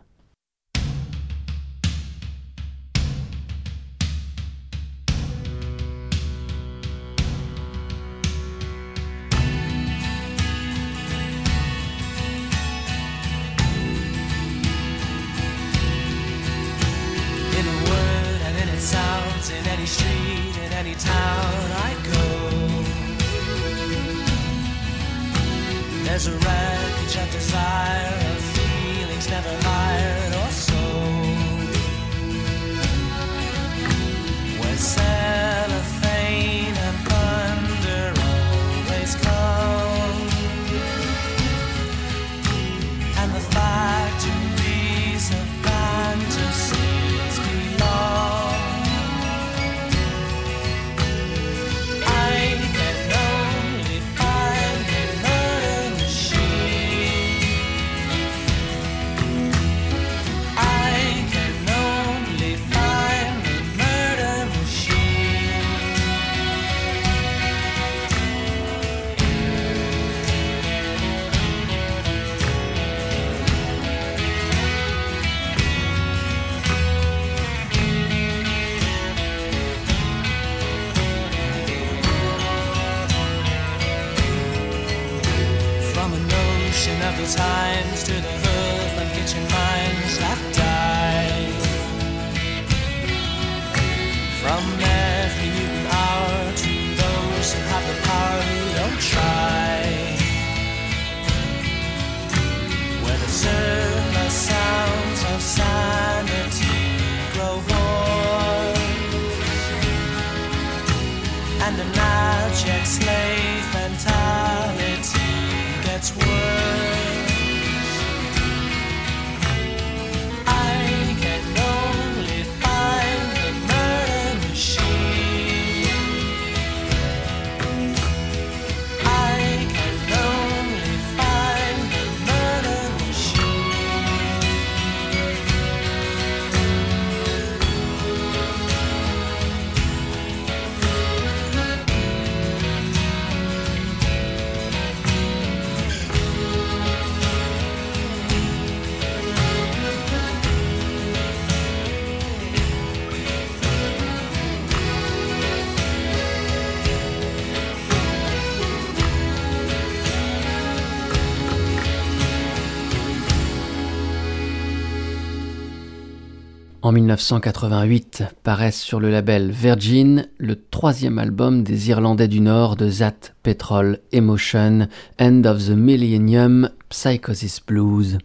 En 166.88 166.92
1988 166.92 168.24
paraît 168.42 168.72
sur 168.72 168.98
le 168.98 169.10
label 169.10 169.50
Virgin 169.50 170.26
le 170.38 170.58
troisième 170.58 171.18
album 171.18 171.62
des 171.62 171.90
Irlandais 171.90 172.28
du 172.28 172.40
Nord 172.40 172.76
de 172.76 172.88
Zat 172.88 173.34
Petrol 173.42 173.98
Emotion, 174.12 174.88
End 175.20 175.42
of 175.44 175.66
the 175.66 175.72
Millennium, 175.72 176.70
Psychosis 176.88 177.60
Blues. 177.60 178.16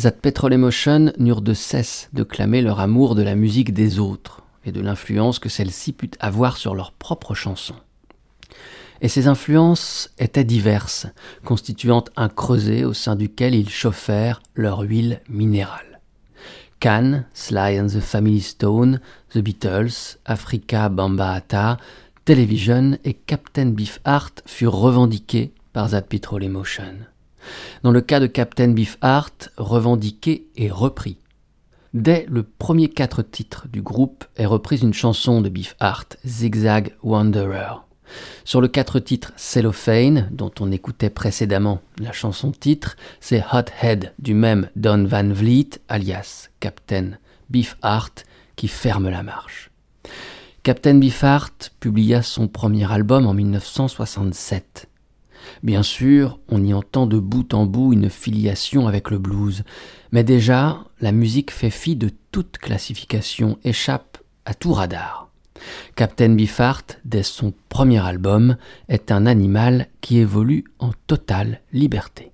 Zat 0.00 0.12
Petrol 0.12 0.54
Emotion 0.54 1.12
n'eurent 1.18 1.42
de 1.42 1.52
cesse 1.52 2.08
de 2.14 2.22
clamer 2.22 2.62
leur 2.62 2.80
amour 2.80 3.14
de 3.14 3.20
la 3.20 3.34
musique 3.34 3.74
des 3.74 3.98
autres 3.98 4.40
et 4.64 4.72
de 4.72 4.80
l'influence 4.80 5.38
que 5.38 5.50
celle-ci 5.50 5.92
put 5.92 6.12
avoir 6.18 6.56
sur 6.56 6.74
leurs 6.74 6.92
propres 6.92 7.34
chansons. 7.34 7.76
Et 9.02 9.08
ces 9.08 9.28
influences 9.28 10.14
étaient 10.18 10.44
diverses, 10.44 11.08
constituant 11.44 12.04
un 12.16 12.30
creuset 12.30 12.84
au 12.84 12.94
sein 12.94 13.16
duquel 13.16 13.54
ils 13.54 13.68
chauffèrent 13.68 14.40
leur 14.54 14.78
huile 14.80 15.20
minérale. 15.28 15.87
Cannes, 16.80 17.24
Sly 17.34 17.78
and 17.78 17.88
the 17.88 18.00
Family 18.00 18.40
Stone, 18.40 19.00
The 19.32 19.38
Beatles, 19.38 20.18
Africa 20.24 20.88
Bambaataa, 20.88 21.78
Television 22.24 22.98
et 23.04 23.14
Captain 23.14 23.66
Beefheart 23.66 24.42
furent 24.46 24.78
revendiqués 24.78 25.52
par 25.72 25.90
That 25.90 26.02
Petrol 26.02 26.44
Emotion. 26.44 26.94
Dans 27.82 27.90
le 27.90 28.00
cas 28.00 28.20
de 28.20 28.26
Captain 28.26 28.68
Beefheart, 28.68 29.50
revendiqué 29.56 30.46
et 30.56 30.70
repris. 30.70 31.16
Dès 31.94 32.26
le 32.28 32.42
premier 32.42 32.88
quatre 32.88 33.22
titres 33.22 33.66
du 33.68 33.80
groupe 33.80 34.24
est 34.36 34.46
reprise 34.46 34.82
une 34.82 34.94
chanson 34.94 35.40
de 35.40 35.48
Beefheart, 35.48 36.18
Zigzag 36.24 36.94
Wanderer. 37.02 37.87
Sur 38.44 38.60
le 38.60 38.68
quatre 38.68 38.98
titres 38.98 39.32
Cellophane, 39.36 40.28
dont 40.30 40.52
on 40.60 40.72
écoutait 40.72 41.10
précédemment 41.10 41.80
la 41.98 42.12
chanson 42.12 42.52
titre, 42.52 42.96
c'est 43.20 43.44
Hot 43.52 43.70
Head 43.82 44.12
du 44.18 44.34
même 44.34 44.70
Don 44.76 45.04
Van 45.04 45.28
Vliet, 45.28 45.70
alias 45.88 46.48
Captain 46.60 47.12
Beefheart, 47.50 48.24
qui 48.56 48.68
ferme 48.68 49.08
la 49.08 49.22
marche. 49.22 49.70
Captain 50.62 50.94
Beefheart 50.94 51.72
publia 51.80 52.22
son 52.22 52.48
premier 52.48 52.90
album 52.90 53.26
en 53.26 53.34
1967. 53.34 54.88
Bien 55.62 55.82
sûr, 55.82 56.38
on 56.48 56.62
y 56.64 56.74
entend 56.74 57.06
de 57.06 57.18
bout 57.18 57.54
en 57.54 57.64
bout 57.64 57.92
une 57.92 58.10
filiation 58.10 58.86
avec 58.86 59.10
le 59.10 59.18
blues, 59.18 59.64
mais 60.12 60.24
déjà, 60.24 60.84
la 61.00 61.12
musique 61.12 61.50
fait 61.50 61.70
fi 61.70 61.96
de 61.96 62.10
toute 62.32 62.58
classification, 62.58 63.58
échappe 63.64 64.18
à 64.44 64.54
tout 64.54 64.72
radar. 64.72 65.27
Captain 65.96 66.30
Beefheart, 66.30 67.00
dès 67.04 67.22
son 67.22 67.52
premier 67.68 68.04
album, 68.04 68.56
est 68.88 69.10
un 69.10 69.26
animal 69.26 69.88
qui 70.00 70.18
évolue 70.18 70.64
en 70.78 70.90
totale 71.06 71.60
liberté. 71.72 72.32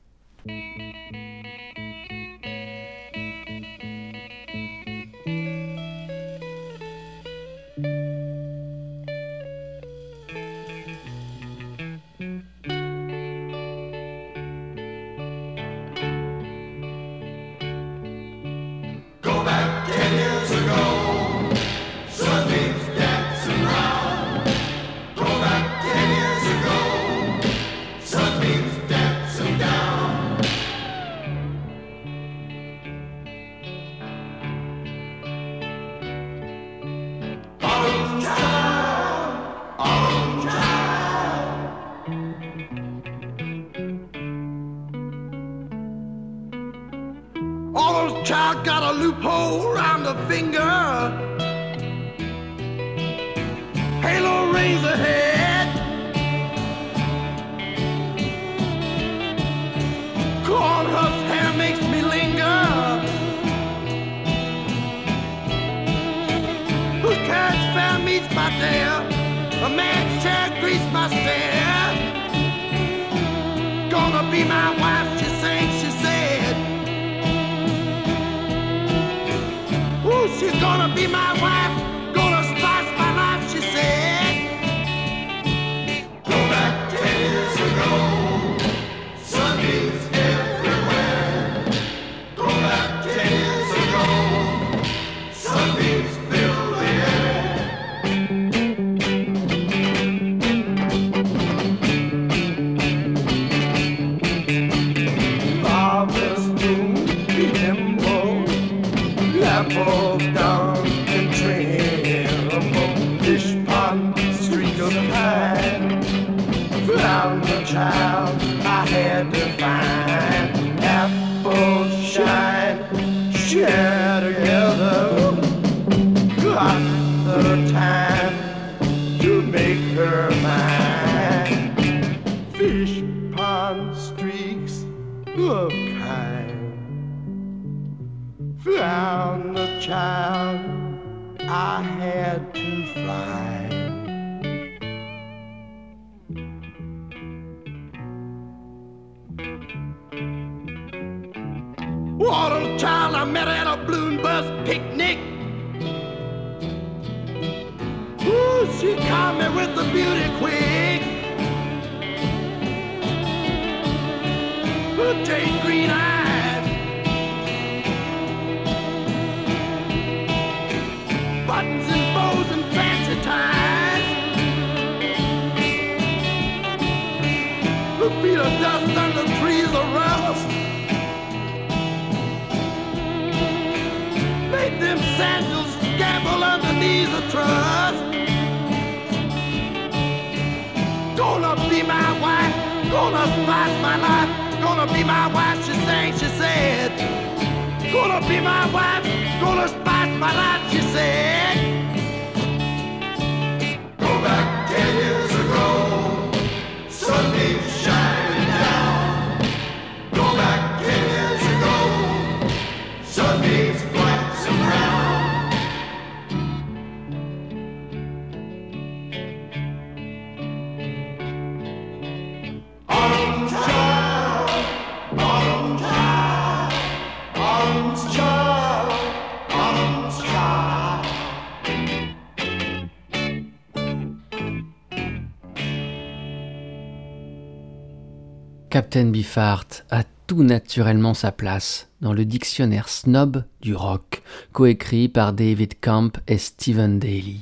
Captain 238.95 239.11
Beefheart 239.11 239.85
a 239.91 240.05
tout 240.29 240.45
naturellement 240.45 241.15
sa 241.15 241.33
place 241.33 241.89
dans 242.01 242.13
le 242.13 242.25
dictionnaire 242.25 242.89
snob 242.89 243.43
du 243.61 243.75
rock, 243.75 244.23
coécrit 244.53 245.09
par 245.09 245.33
David 245.33 245.81
Camp 245.81 246.17
et 246.29 246.39
Stephen 246.39 247.01
Daly. 247.01 247.41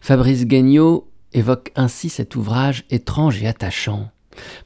Fabrice 0.00 0.44
Guignot 0.44 1.08
évoque 1.32 1.70
ainsi 1.76 2.08
cet 2.08 2.34
ouvrage 2.34 2.84
étrange 2.90 3.40
et 3.44 3.46
attachant, 3.46 4.10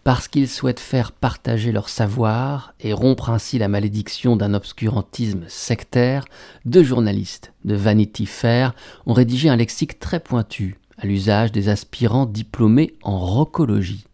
parce 0.03 0.27
qu'ils 0.27 0.49
souhaitent 0.49 0.81
faire 0.81 1.13
partager 1.13 1.71
leur 1.71 1.91
savoir 1.91 2.73
et 2.81 2.95
rompre 2.95 3.29
ainsi 3.29 3.59
la 3.59 3.69
malédiction 3.69 4.37
d'un 4.37 4.55
obscurantisme 4.55 5.45
sectaire, 5.49 6.25
deux 6.65 6.83
journalistes 6.83 7.53
de 7.67 7.75
Vanity 7.75 8.25
Fair 8.25 8.75
ont 9.05 9.13
rédigé 9.13 9.51
un 9.51 9.57
lexique 9.57 10.01
très 10.01 10.21
pointu 10.21 10.79
à 10.97 11.05
l'usage 11.05 11.53
des 11.53 11.69
aspirants 11.69 12.25
diplômés 12.25 12.95
en 13.03 13.19
rocologie. 13.19 14.07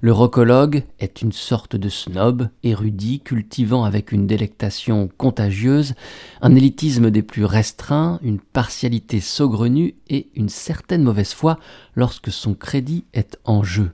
Le 0.00 0.12
rocologue 0.12 0.84
est 0.98 1.22
une 1.22 1.32
sorte 1.32 1.76
de 1.76 1.88
snob, 1.88 2.48
érudit, 2.62 3.20
cultivant 3.20 3.84
avec 3.84 4.12
une 4.12 4.26
délectation 4.26 5.08
contagieuse, 5.18 5.94
un 6.40 6.54
élitisme 6.54 7.10
des 7.10 7.22
plus 7.22 7.44
restreints, 7.44 8.18
une 8.22 8.40
partialité 8.40 9.20
saugrenue 9.20 9.94
et 10.08 10.28
une 10.34 10.48
certaine 10.48 11.02
mauvaise 11.02 11.32
foi 11.32 11.58
lorsque 11.94 12.32
son 12.32 12.54
crédit 12.54 13.04
est 13.12 13.38
en 13.44 13.62
jeu. 13.62 13.92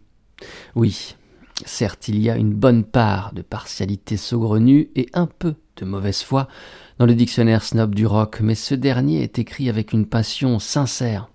Oui, 0.75 1.17
certes 1.65 2.09
il 2.09 2.21
y 2.21 2.31
a 2.31 2.37
une 2.37 2.55
bonne 2.55 2.85
part 2.85 3.33
de 3.33 3.43
partialité 3.43 4.17
saugrenue 4.17 4.91
et 4.95 5.09
un 5.13 5.27
peu 5.27 5.55
de 5.77 5.85
mauvaise 5.85 6.23
foi 6.23 6.49
dans 6.99 7.07
le 7.07 7.15
dictionnaire 7.15 7.63
snob 7.63 7.95
du 7.95 8.07
rock, 8.07 8.41
mais 8.41 8.55
ce 8.55 8.75
dernier 8.75 9.23
est 9.23 9.39
écrit 9.39 9.69
avec 9.69 9.93
une 9.93 10.07
passion 10.07 10.59
sincère 10.59 11.29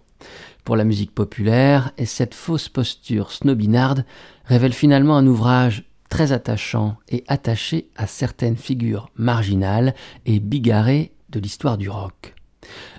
pour 0.63 0.75
la 0.75 0.83
musique 0.83 1.13
populaire, 1.13 1.91
et 1.97 2.05
cette 2.05 2.33
fausse 2.33 2.69
posture 2.69 3.31
snobinarde 3.31 4.05
révèle 4.45 4.73
finalement 4.73 5.17
un 5.17 5.27
ouvrage 5.27 5.85
très 6.09 6.31
attachant 6.31 6.97
et 7.09 7.23
attaché 7.27 7.89
à 7.95 8.05
certaines 8.05 8.57
figures 8.57 9.09
marginales 9.15 9.95
et 10.25 10.39
bigarrées 10.39 11.13
de 11.29 11.39
l'histoire 11.39 11.77
du 11.77 11.89
rock. 11.89 12.35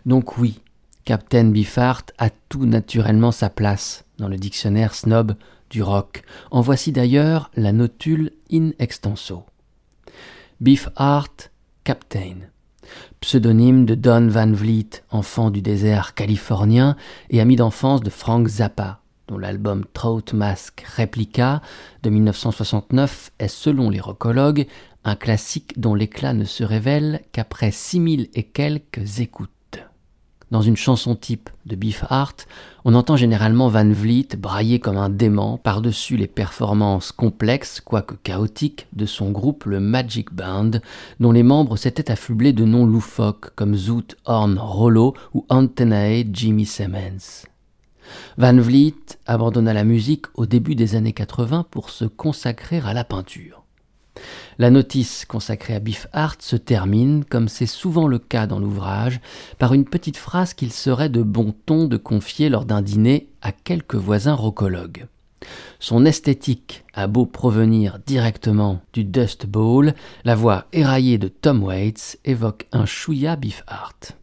Donc 0.06 0.38
oui, 0.38 0.60
Captain 1.04 1.44
Beefheart 1.44 2.12
a 2.18 2.30
tout 2.48 2.64
naturellement 2.64 3.32
sa 3.32 3.50
place 3.50 4.04
dans 4.18 4.28
le 4.28 4.36
dictionnaire 4.36 4.94
snob 4.94 5.34
du 5.70 5.82
rock. 5.82 6.22
En 6.50 6.60
voici 6.60 6.92
d'ailleurs 6.92 7.50
la 7.54 7.72
notule 7.72 8.32
in 8.52 8.70
extenso. 8.78 9.44
Beefheart 10.60 11.50
Captain 11.84 12.51
pseudonyme 13.20 13.86
de 13.86 13.94
Don 13.94 14.28
Van 14.28 14.52
Vliet, 14.52 15.04
enfant 15.10 15.50
du 15.50 15.62
désert 15.62 16.14
californien 16.14 16.96
et 17.30 17.40
ami 17.40 17.56
d'enfance 17.56 18.00
de 18.00 18.10
Frank 18.10 18.46
Zappa, 18.48 19.00
dont 19.28 19.38
l'album 19.38 19.84
Trout 19.92 20.32
Mask 20.32 20.84
Replica 20.96 21.62
de 22.02 22.10
1969 22.10 23.32
est, 23.38 23.48
selon 23.48 23.90
les 23.90 24.00
rocologues, 24.00 24.66
un 25.04 25.16
classique 25.16 25.80
dont 25.80 25.94
l'éclat 25.94 26.34
ne 26.34 26.44
se 26.44 26.64
révèle 26.64 27.22
qu'après 27.32 27.70
6000 27.70 28.28
et 28.34 28.42
quelques 28.42 29.20
écoutes. 29.20 29.50
Dans 30.52 30.60
une 30.60 30.76
chanson 30.76 31.14
type 31.14 31.48
de 31.64 31.76
Beefheart, 31.76 32.46
on 32.84 32.94
entend 32.94 33.16
généralement 33.16 33.68
Van 33.68 33.88
Vliet 33.88 34.36
brailler 34.36 34.80
comme 34.80 34.98
un 34.98 35.08
dément 35.08 35.56
par-dessus 35.56 36.18
les 36.18 36.26
performances 36.26 37.10
complexes, 37.10 37.80
quoique 37.80 38.16
chaotiques, 38.16 38.86
de 38.92 39.06
son 39.06 39.30
groupe 39.30 39.64
le 39.64 39.80
Magic 39.80 40.30
Band, 40.30 40.72
dont 41.20 41.32
les 41.32 41.42
membres 41.42 41.78
s'étaient 41.78 42.10
affublés 42.10 42.52
de 42.52 42.66
noms 42.66 42.84
loufoques 42.84 43.54
comme 43.54 43.74
Zoot 43.74 44.14
Horn 44.26 44.58
Rollo 44.58 45.14
ou 45.32 45.46
Antenae 45.48 46.24
Jimmy 46.30 46.66
Simmons. 46.66 47.46
Van 48.36 48.58
Vliet 48.58 49.16
abandonna 49.24 49.72
la 49.72 49.84
musique 49.84 50.26
au 50.34 50.44
début 50.44 50.74
des 50.74 50.96
années 50.96 51.14
80 51.14 51.64
pour 51.70 51.88
se 51.88 52.04
consacrer 52.04 52.82
à 52.84 52.92
la 52.92 53.04
peinture. 53.04 53.61
La 54.58 54.70
notice 54.70 55.24
consacrée 55.24 55.74
à 55.74 55.80
Beefheart 55.80 56.42
se 56.42 56.56
termine, 56.56 57.24
comme 57.24 57.48
c'est 57.48 57.66
souvent 57.66 58.06
le 58.06 58.18
cas 58.18 58.46
dans 58.46 58.58
l'ouvrage, 58.58 59.20
par 59.58 59.74
une 59.74 59.84
petite 59.84 60.16
phrase 60.16 60.54
qu'il 60.54 60.72
serait 60.72 61.08
de 61.08 61.22
bon 61.22 61.54
ton 61.66 61.86
de 61.86 61.96
confier 61.96 62.48
lors 62.48 62.64
d'un 62.64 62.82
dîner 62.82 63.28
à 63.40 63.52
quelques 63.52 63.94
voisins 63.94 64.34
rocologues. 64.34 65.06
Son 65.80 66.04
esthétique 66.04 66.84
a 66.94 67.06
beau 67.06 67.26
provenir 67.26 67.98
directement 68.06 68.80
du 68.92 69.04
Dust 69.04 69.46
Bowl, 69.46 69.94
la 70.24 70.34
voix 70.34 70.66
éraillée 70.72 71.18
de 71.18 71.28
Tom 71.28 71.64
Waits 71.64 72.18
évoque 72.24 72.66
un 72.72 72.86
chouïa 72.86 73.36
Beefheart. 73.36 74.16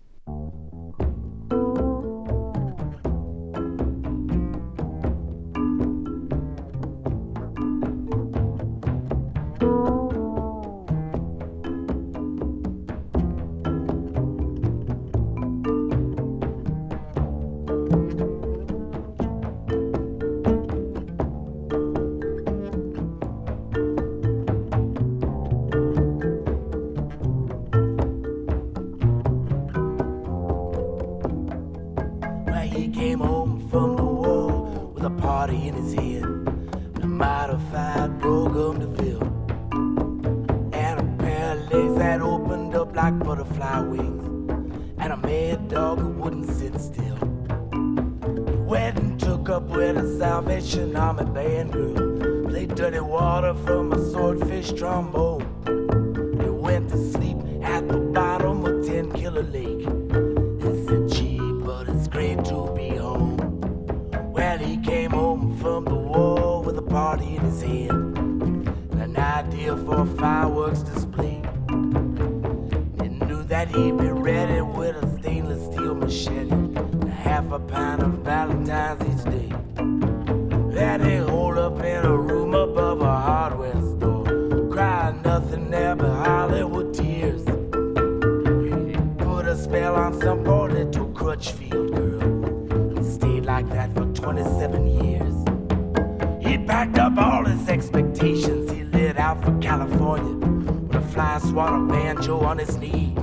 Butterfly 43.69 43.79
wings, 43.79 44.49
and 44.97 45.13
a 45.13 45.17
mad 45.17 45.67
dog 45.69 45.99
who 45.99 46.09
wouldn't 46.09 46.49
sit 46.49 46.79
still. 46.79 47.15
The 47.71 48.65
wedding 48.67 49.17
took 49.17 49.49
up 49.49 49.63
with 49.63 49.97
a 49.97 50.17
Salvation 50.17 50.95
Army 50.95 51.25
band 51.25 51.73
girl, 51.73 52.47
played 52.49 52.75
dirty 52.75 52.99
water 52.99 53.53
from 53.65 53.93
a 53.93 54.11
swordfish 54.11 54.71
trombone. 54.73 55.41
He 56.41 56.49
went 56.49 56.89
to 56.89 57.11
sleep 57.11 57.37
at 57.63 57.87
the 57.87 57.97
bottom 57.97 58.65
of 58.65 58.85
Ten 58.85 59.11
Killer 59.11 59.43
Lake. 59.43 59.87
It's 60.61 60.89
a 60.91 61.15
cheap, 61.15 61.41
but 61.63 61.89
it's 61.89 62.07
great 62.07 62.43
to 62.45 62.73
be 62.75 62.89
home. 62.89 63.37
Well, 64.31 64.57
he 64.57 64.77
came 64.77 65.11
home 65.11 65.57
from 65.57 65.85
the 65.85 65.95
war 65.95 66.63
with 66.63 66.77
a 66.77 66.81
party 66.81 67.35
in 67.35 67.41
his 67.41 67.61
head 67.61 67.91
and 67.91 69.01
an 69.01 69.17
idea 69.17 69.75
for 69.77 70.05
fireworks 70.17 70.79
display. 70.81 70.98
He 73.69 73.75
that 73.75 73.81
he'd 73.81 73.97
be 73.97 74.07
ready 74.07 74.61
with 74.61 74.95
a 74.95 75.19
stainless 75.19 75.63
steel 75.65 75.93
machete 75.93 76.51
a 77.05 77.09
half 77.09 77.51
a 77.51 77.59
pound 77.59 78.01
of 78.01 78.13
Valentine's 78.25 79.01
each 79.03 79.23
day. 79.31 79.53
That 80.73 81.01
he 81.01 81.17
hold 81.17 81.57
up 81.59 81.79
in 81.83 82.03
a 82.03 82.17
room 82.17 82.55
above 82.55 83.01
a 83.01 83.15
hardware 83.15 83.79
store, 83.81 84.69
crying 84.71 85.21
nothing 85.21 85.69
there 85.69 85.95
but 85.95 86.09
Hollywood 86.25 86.95
tears. 86.95 87.41
He 87.41 88.97
put 89.23 89.45
a 89.45 89.55
spell 89.55 89.95
on 89.95 90.19
some 90.19 90.43
poor 90.43 90.69
little 90.69 91.07
Crutchfield 91.09 91.93
girl. 91.93 92.97
He 92.97 93.03
stayed 93.03 93.45
like 93.45 93.69
that 93.69 93.93
for 93.93 94.05
27 94.13 94.87
years. 95.03 95.35
He 96.41 96.57
packed 96.65 96.97
up 96.97 97.17
all 97.17 97.45
his 97.45 97.69
expectations. 97.69 98.71
He 98.71 98.83
lit 98.85 99.17
out 99.17 99.43
for 99.43 99.55
California 99.59 100.47
with 100.47 100.95
a 100.95 101.01
fly 101.01 101.37
swatter 101.39 101.85
banjo 101.85 102.39
on 102.39 102.57
his 102.57 102.75
knee. 102.77 103.15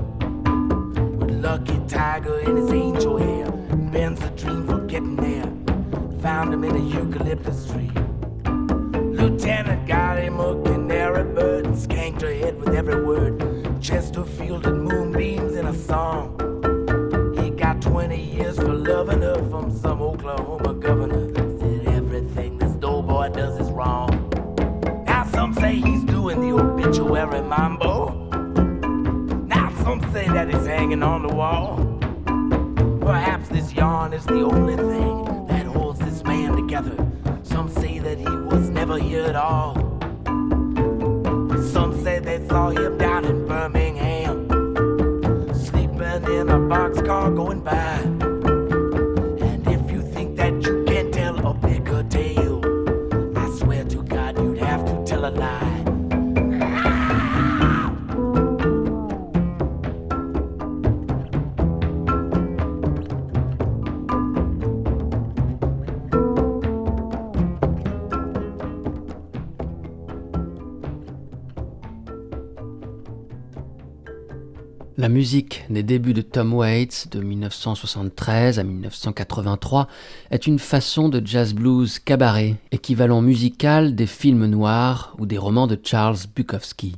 Lucky 1.40 1.78
Tiger 1.86 2.38
in 2.40 2.56
his 2.56 2.72
angel 2.72 3.18
hair. 3.18 3.50
Ben's 3.92 4.22
a 4.22 4.30
dream 4.30 4.66
for 4.66 4.78
getting 4.86 5.16
there. 5.16 5.52
Found 6.22 6.54
him 6.54 6.64
in 6.64 6.74
a 6.74 6.78
eucalyptus 6.78 7.70
tree. 7.70 7.90
Lieutenant 9.12 9.86
got 9.86 10.18
him 10.18 10.40
a 10.40 10.62
canary 10.62 11.24
bird 11.34 11.66
and 11.66 11.76
skanked 11.76 12.22
her 12.22 12.32
head 12.32 12.58
with 12.58 12.74
every 12.74 13.04
word. 13.04 13.38
Chesterfield 13.82 14.66
and 14.66 14.82
moonbeams 14.82 15.56
in 15.56 15.66
a 15.66 15.74
song. 15.74 16.32
He 17.38 17.50
got 17.50 17.82
20 17.82 18.18
years 18.18 18.56
for 18.56 18.72
loving 18.72 19.20
her 19.20 19.36
from 19.50 19.70
some 19.70 20.00
Oklahoma 20.00 20.72
governor. 20.72 21.34
Said 21.58 21.86
everything 21.94 22.56
this 22.56 22.72
doughboy 22.72 23.28
does 23.28 23.60
is 23.60 23.70
wrong. 23.70 24.08
Now 25.04 25.24
some 25.24 25.52
say 25.52 25.74
he's 25.74 26.02
doing 26.04 26.40
the 26.40 26.52
obituary 26.52 27.42
mambo. 27.42 28.15
Say 30.16 30.28
that 30.28 30.48
hanging 30.48 31.02
on 31.02 31.24
the 31.24 31.28
wall. 31.28 31.76
Perhaps 33.02 33.50
this 33.50 33.74
yarn 33.74 34.14
is 34.14 34.24
the 34.24 34.40
only 34.40 34.74
thing 34.74 35.46
that 35.46 35.66
holds 35.66 36.00
this 36.00 36.24
man 36.24 36.56
together. 36.56 36.96
Some 37.42 37.68
say 37.68 37.98
that 37.98 38.16
he 38.16 38.24
was 38.24 38.70
never 38.70 38.98
here 38.98 39.24
at 39.24 39.36
all. 39.36 39.74
Some 41.70 42.02
say 42.02 42.18
they 42.18 42.48
saw 42.48 42.70
him 42.70 42.96
down 42.96 43.26
in 43.26 43.46
Birmingham, 43.46 44.48
sleeping 45.54 46.00
in 46.00 46.48
a 46.48 46.60
boxcar 46.60 47.36
going 47.36 47.60
by. 47.60 48.15
La 75.06 75.12
musique 75.12 75.64
des 75.70 75.84
débuts 75.84 76.14
de 76.14 76.20
Tom 76.20 76.52
Waits 76.52 77.06
de 77.12 77.20
1973 77.20 78.58
à 78.58 78.64
1983 78.64 79.86
est 80.32 80.48
une 80.48 80.58
façon 80.58 81.08
de 81.08 81.24
jazz 81.24 81.54
blues 81.54 82.00
cabaret, 82.00 82.56
équivalent 82.72 83.22
musical 83.22 83.94
des 83.94 84.08
films 84.08 84.46
noirs 84.46 85.14
ou 85.20 85.26
des 85.26 85.38
romans 85.38 85.68
de 85.68 85.78
Charles 85.80 86.16
Bukowski. 86.34 86.96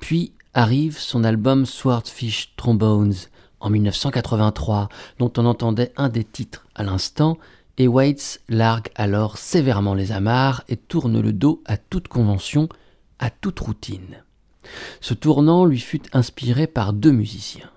Puis 0.00 0.32
arrive 0.54 0.98
son 0.98 1.22
album 1.22 1.66
Swordfish 1.66 2.52
Trombones 2.56 3.14
en 3.60 3.70
1983, 3.70 4.88
dont 5.20 5.32
on 5.36 5.46
entendait 5.46 5.92
un 5.96 6.08
des 6.08 6.24
titres 6.24 6.66
à 6.74 6.82
l'instant, 6.82 7.38
et 7.78 7.86
Waits 7.86 8.40
largue 8.48 8.88
alors 8.96 9.38
sévèrement 9.38 9.94
les 9.94 10.10
amarres 10.10 10.64
et 10.68 10.76
tourne 10.76 11.20
le 11.20 11.32
dos 11.32 11.62
à 11.64 11.76
toute 11.76 12.08
convention, 12.08 12.68
à 13.20 13.30
toute 13.30 13.60
routine. 13.60 14.24
Ce 15.00 15.14
tournant 15.14 15.64
lui 15.64 15.80
fut 15.80 16.02
inspiré 16.12 16.66
par 16.66 16.92
deux 16.92 17.12
musiciens. 17.12 17.70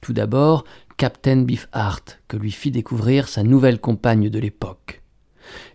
Tout 0.00 0.12
d'abord, 0.12 0.64
Captain 0.96 1.42
Beefheart, 1.42 2.20
que 2.28 2.36
lui 2.36 2.52
fit 2.52 2.70
découvrir 2.70 3.28
sa 3.28 3.42
nouvelle 3.42 3.80
compagne 3.80 4.30
de 4.30 4.38
l'époque. 4.38 5.02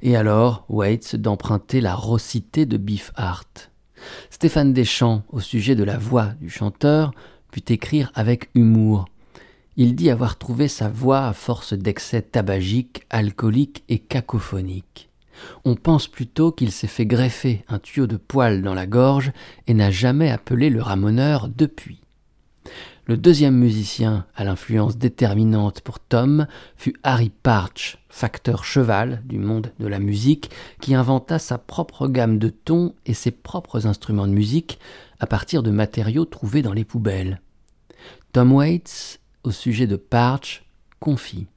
Et 0.01 0.15
alors, 0.15 0.65
Waits 0.69 1.15
d'emprunter 1.15 1.81
la 1.81 1.95
rossité 1.95 2.65
de 2.65 2.77
Beefheart. 2.77 3.71
Stéphane 4.29 4.73
Deschamps, 4.73 5.23
au 5.29 5.39
sujet 5.39 5.75
de 5.75 5.83
la 5.83 5.97
voix 5.97 6.33
du 6.41 6.49
chanteur, 6.49 7.11
put 7.51 7.71
écrire 7.71 8.11
avec 8.15 8.49
humour. 8.55 9.05
Il 9.77 9.95
dit 9.95 10.09
avoir 10.09 10.37
trouvé 10.37 10.67
sa 10.67 10.89
voix 10.89 11.27
à 11.27 11.33
force 11.33 11.73
d'excès 11.73 12.21
tabagiques, 12.21 13.05
alcooliques 13.09 13.83
et 13.89 13.99
cacophoniques 13.99 15.10
on 15.65 15.75
pense 15.75 16.07
plutôt 16.07 16.51
qu'il 16.51 16.71
s'est 16.71 16.87
fait 16.87 17.05
greffer 17.05 17.63
un 17.67 17.79
tuyau 17.79 18.07
de 18.07 18.17
poil 18.17 18.61
dans 18.61 18.73
la 18.73 18.87
gorge 18.87 19.31
et 19.67 19.73
n'a 19.73 19.91
jamais 19.91 20.29
appelé 20.29 20.69
le 20.69 20.81
ramoneur 20.81 21.47
depuis. 21.47 22.01
Le 23.07 23.17
deuxième 23.17 23.57
musicien 23.57 24.25
à 24.35 24.43
l'influence 24.43 24.97
déterminante 24.97 25.81
pour 25.81 25.99
Tom 25.99 26.45
fut 26.77 26.95
Harry 27.03 27.29
Parch, 27.29 27.97
facteur 28.09 28.63
cheval 28.63 29.21
du 29.25 29.39
monde 29.39 29.73
de 29.79 29.87
la 29.87 29.99
musique, 29.99 30.51
qui 30.79 30.93
inventa 30.93 31.39
sa 31.39 31.57
propre 31.57 32.07
gamme 32.07 32.37
de 32.37 32.49
tons 32.49 32.93
et 33.05 33.13
ses 33.13 33.31
propres 33.31 33.87
instruments 33.87 34.27
de 34.27 34.33
musique 34.33 34.79
à 35.19 35.25
partir 35.25 35.63
de 35.63 35.71
matériaux 35.71 36.25
trouvés 36.25 36.61
dans 36.61 36.73
les 36.73 36.85
poubelles. 36.85 37.41
Tom 38.33 38.53
Waits, 38.53 39.19
au 39.43 39.51
sujet 39.51 39.87
de 39.87 39.95
Parch, 39.95 40.63
confie. 40.99 41.47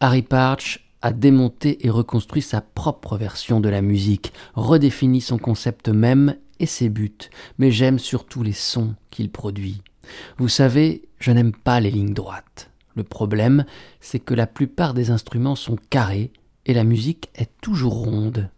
Harry 0.00 0.22
Parch 0.22 0.83
a 1.04 1.12
démonté 1.12 1.86
et 1.86 1.90
reconstruit 1.90 2.40
sa 2.40 2.62
propre 2.62 3.18
version 3.18 3.60
de 3.60 3.68
la 3.68 3.82
musique, 3.82 4.32
redéfini 4.54 5.20
son 5.20 5.36
concept 5.36 5.90
même 5.90 6.34
et 6.60 6.64
ses 6.66 6.88
buts, 6.88 7.28
mais 7.58 7.70
j'aime 7.70 7.98
surtout 7.98 8.42
les 8.42 8.54
sons 8.54 8.94
qu'il 9.10 9.30
produit. 9.30 9.82
Vous 10.38 10.48
savez, 10.48 11.02
je 11.20 11.30
n'aime 11.30 11.52
pas 11.52 11.78
les 11.78 11.90
lignes 11.90 12.14
droites. 12.14 12.70
Le 12.96 13.02
problème, 13.02 13.66
c'est 14.00 14.18
que 14.18 14.32
la 14.32 14.46
plupart 14.46 14.94
des 14.94 15.10
instruments 15.10 15.56
sont 15.56 15.76
carrés 15.90 16.32
et 16.64 16.72
la 16.72 16.84
musique 16.84 17.28
est 17.34 17.50
toujours 17.60 17.96
ronde. 17.96 18.48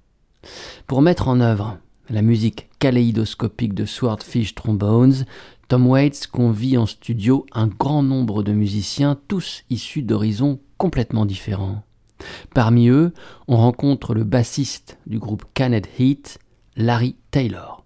Pour 0.87 1.03
mettre 1.03 1.27
en 1.27 1.41
œuvre 1.41 1.79
la 2.11 2.23
musique 2.23 2.69
kaléidoscopique 2.79 3.75
de 3.75 3.87
Swordfish 3.87 4.55
Trombones, 4.55 5.25
Tom 5.67 5.89
Waits 5.89 6.29
convie 6.29 6.79
en 6.79 6.87
studio 6.87 7.45
un 7.51 7.67
grand 7.67 8.05
nombre 8.05 8.45
de 8.45 8.53
musiciens, 8.53 9.19
tous 9.27 9.65
issus 9.69 10.03
d'horizons 10.03 10.61
complètement 10.79 11.27
différents. 11.27 11.83
Parmi 12.55 12.89
eux, 12.89 13.12
on 13.49 13.57
rencontre 13.57 14.14
le 14.14 14.25
bassiste 14.25 14.99
du 15.07 15.19
groupe 15.19 15.45
Canet 15.55 15.89
Heat, 15.99 16.39
Larry 16.77 17.17
Taylor. 17.31 17.86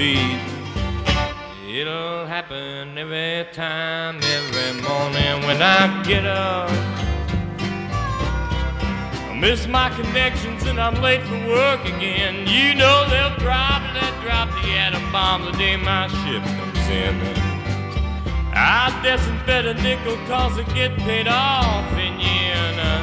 It'll 0.00 1.90
happen 2.24 2.96
every 2.96 3.52
time, 3.52 4.20
every 4.22 4.80
morning 4.80 5.44
when 5.44 5.60
I 5.60 6.04
get 6.04 6.24
up. 6.24 6.70
I 9.28 9.36
miss 9.40 9.66
my 9.66 9.90
connections 9.90 10.66
and 10.66 10.80
I'm 10.80 11.02
late 11.02 11.24
for 11.24 11.48
work 11.48 11.84
again. 11.84 12.46
You 12.46 12.76
know 12.76 13.08
they'll 13.10 13.34
probably 13.44 13.98
drop 14.22 14.48
the 14.62 14.70
atom 14.70 15.10
bomb 15.10 15.46
the 15.46 15.52
day 15.58 15.76
my 15.76 16.06
ship 16.06 16.44
comes 16.44 16.88
in. 16.88 17.20
I 18.54 18.96
disinfect 19.02 19.66
a 19.66 19.74
nickel 19.82 20.16
cause 20.28 20.56
I 20.60 20.62
get 20.74 20.96
paid 20.98 21.26
off 21.26 21.92
in. 21.94 22.20
Uh, 22.78 23.02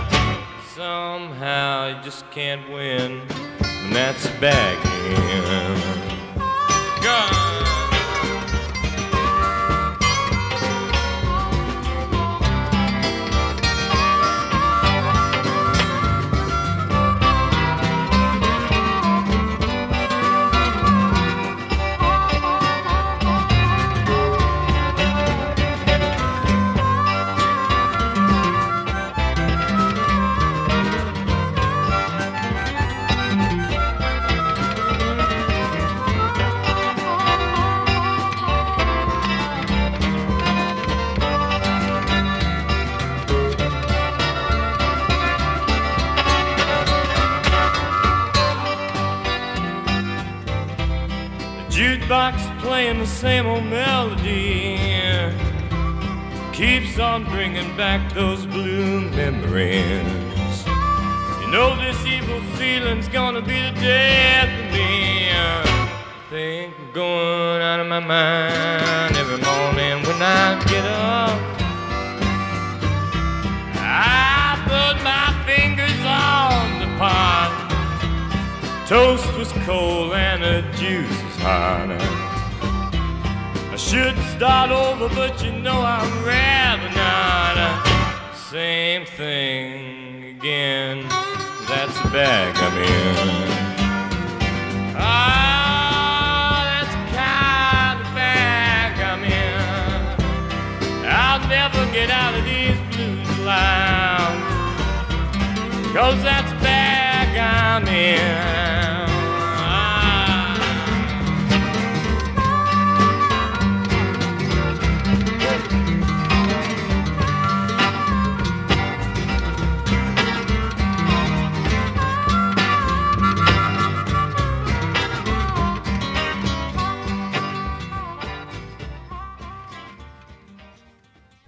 somehow 0.74 1.88
you 1.88 1.98
just 2.06 2.32
can't 2.32 2.72
win, 2.72 3.22
and 3.60 3.94
that's 3.94 4.28
back 4.40 4.86
in. 4.86 5.95
The 53.06 53.12
same 53.12 53.46
old 53.46 53.64
melody 53.66 54.80
keeps 56.52 56.98
on 56.98 57.24
bringing 57.26 57.78
back 57.78 58.02
those 58.16 58.48
blue 58.48 59.02
memories. 59.12 60.66
You 61.40 61.48
know 61.52 61.76
this 61.76 62.04
evil 62.04 62.42
feeling's 62.58 63.08
gonna 63.08 63.42
be 63.42 63.62
the 63.62 63.74
death 63.80 64.50
of 64.50 64.74
me. 64.74 65.30
Think 66.32 66.74
I'm 66.80 66.92
going 66.94 67.62
out 67.62 67.80
of 67.80 67.86
my 67.86 68.00
mind 68.00 69.16
every 69.18 69.38
morning 69.38 70.04
when 70.08 70.20
I 70.24 70.64
get 70.68 70.86
up. 70.86 71.40
I 73.78 74.58
put 74.66 74.96
my 75.04 75.28
fingers 75.46 76.02
on 76.04 76.80
the 76.80 76.88
pot. 76.98 77.54
Toast 78.88 79.32
was 79.38 79.52
cold 79.64 80.14
and 80.14 80.44
the 80.44 80.64
juice 80.76 81.08
was 81.24 81.36
hot. 81.36 82.15
Should 83.86 84.18
start 84.36 84.72
over, 84.72 85.08
but 85.14 85.44
you 85.44 85.52
know 85.52 85.80
I'd 85.80 86.10
rather 86.26 86.90
not. 86.96 88.36
Same 88.36 89.06
thing 89.06 90.38
again. 90.38 91.08
That's 91.68 91.96
the 92.02 92.10
bag 92.10 92.56
I'm 92.58 92.78
in. 92.80 93.38
Ah, 94.98 96.66
that's 96.82 96.96
the 96.96 97.06
kind 97.16 98.02
of 98.02 98.08
bag 98.16 99.00
I'm 99.12 99.24
in. 99.24 101.06
I'll 101.06 101.48
never 101.48 101.86
get 101.94 102.10
out 102.10 102.34
of 102.34 102.44
these 102.44 102.80
blues 102.90 103.40
loud. 103.46 104.36
Cause 105.94 106.24
that's 106.24 106.52
the 106.52 106.58
bag 106.58 107.38
I'm 107.38 107.88
in. 107.88 108.75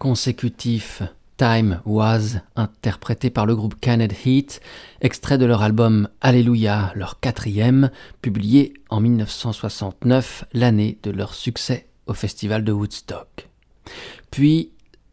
Consécutif, 0.08 1.04
Time 1.36 1.82
Was, 1.86 2.38
interprété 2.56 3.30
par 3.30 3.46
le 3.46 3.58
groupe 3.58 3.78
Canned 3.82 4.14
Heat, 4.26 4.62
extrait 5.02 5.38
de 5.38 5.46
leur 5.46 5.64
album 5.64 6.08
Alléluia, 6.22 6.94
leur 6.96 7.20
quatrième, 7.20 7.92
publié 8.22 8.72
en 8.90 9.02
1969, 9.02 10.46
l'année 10.54 10.98
de 11.04 11.12
leur 11.12 11.34
succès 11.34 11.90
au 12.06 12.14
festival 12.14 12.64
de 12.64 12.72
Woodstock. 12.72 13.50
Puis 14.32 14.72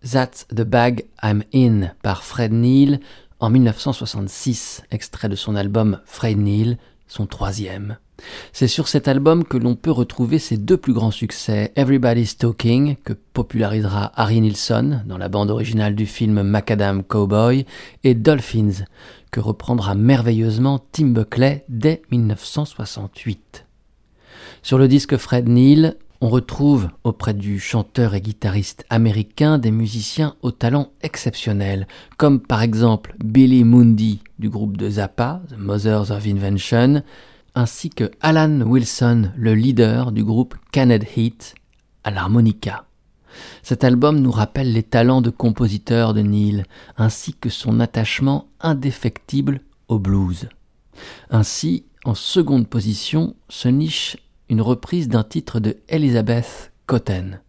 That's 0.08 0.46
the 0.54 0.62
Bag 0.62 1.06
I'm 1.24 1.42
In 1.52 1.90
par 2.02 2.22
Fred 2.22 2.52
Neil 2.52 3.00
en 3.40 3.50
1966, 3.50 4.84
extrait 4.92 5.28
de 5.28 5.34
son 5.34 5.56
album 5.56 5.98
Fred 6.04 6.38
Neil, 6.38 6.78
son 7.06 7.26
troisième. 7.26 7.98
C'est 8.52 8.68
sur 8.68 8.88
cet 8.88 9.08
album 9.08 9.44
que 9.44 9.56
l'on 9.56 9.74
peut 9.74 9.90
retrouver 9.90 10.38
ses 10.38 10.56
deux 10.56 10.76
plus 10.76 10.92
grands 10.92 11.10
succès, 11.10 11.72
Everybody's 11.76 12.38
Talking, 12.38 12.96
que 13.04 13.12
popularisera 13.12 14.12
Harry 14.14 14.40
Nilsson 14.40 15.00
dans 15.04 15.18
la 15.18 15.28
bande 15.28 15.50
originale 15.50 15.94
du 15.94 16.06
film 16.06 16.42
Macadam 16.42 17.02
Cowboy, 17.02 17.66
et 18.04 18.14
Dolphins, 18.14 18.84
que 19.30 19.40
reprendra 19.40 19.94
merveilleusement 19.94 20.80
Tim 20.92 21.08
Buckley 21.08 21.64
dès 21.68 22.02
1968. 22.10 23.66
Sur 24.62 24.78
le 24.78 24.88
disque 24.88 25.16
Fred 25.16 25.48
Neil, 25.48 25.94
on 26.24 26.30
retrouve 26.30 26.88
auprès 27.04 27.34
du 27.34 27.60
chanteur 27.60 28.14
et 28.14 28.22
guitariste 28.22 28.86
américain 28.88 29.58
des 29.58 29.70
musiciens 29.70 30.36
au 30.40 30.52
talent 30.52 30.88
exceptionnel, 31.02 31.86
comme 32.16 32.40
par 32.40 32.62
exemple 32.62 33.14
Billy 33.22 33.62
Mundy 33.62 34.22
du 34.38 34.48
groupe 34.48 34.78
de 34.78 34.88
Zappa, 34.88 35.42
The 35.50 35.58
Mothers 35.58 36.10
of 36.12 36.26
Invention, 36.26 37.02
ainsi 37.54 37.90
que 37.90 38.10
Alan 38.22 38.62
Wilson, 38.62 39.32
le 39.36 39.54
leader 39.54 40.12
du 40.12 40.24
groupe 40.24 40.54
Canned 40.72 41.04
Heat, 41.14 41.56
à 42.04 42.10
l'harmonica. 42.10 42.86
Cet 43.62 43.84
album 43.84 44.18
nous 44.18 44.32
rappelle 44.32 44.72
les 44.72 44.82
talents 44.82 45.20
de 45.20 45.28
compositeur 45.28 46.14
de 46.14 46.22
Neil, 46.22 46.64
ainsi 46.96 47.34
que 47.34 47.50
son 47.50 47.80
attachement 47.80 48.48
indéfectible 48.60 49.60
au 49.88 49.98
blues. 49.98 50.48
Ainsi, 51.28 51.84
en 52.06 52.14
seconde 52.14 52.66
position, 52.66 53.36
se 53.50 53.68
niche 53.68 54.16
une 54.48 54.60
reprise 54.60 55.08
d'un 55.08 55.24
titre 55.24 55.60
de 55.60 55.76
Elizabeth 55.88 56.72
Cotten. 56.86 57.40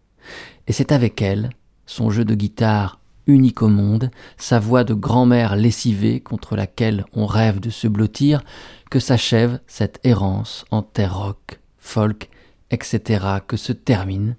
Et 0.66 0.72
c'est 0.72 0.92
avec 0.92 1.22
elle, 1.22 1.50
son 1.86 2.10
jeu 2.10 2.24
de 2.24 2.34
guitare 2.34 3.00
unique 3.26 3.62
au 3.62 3.68
monde, 3.68 4.10
sa 4.36 4.58
voix 4.58 4.84
de 4.84 4.94
grand-mère 4.94 5.56
lessivée 5.56 6.20
contre 6.20 6.56
laquelle 6.56 7.04
on 7.12 7.26
rêve 7.26 7.60
de 7.60 7.70
se 7.70 7.88
blottir, 7.88 8.42
que 8.90 9.00
s'achève 9.00 9.60
cette 9.66 9.98
errance 10.04 10.64
en 10.70 10.82
terre 10.82 11.18
rock, 11.18 11.60
folk, 11.78 12.28
etc., 12.70 13.24
que 13.46 13.56
se 13.56 13.72
termine 13.72 14.36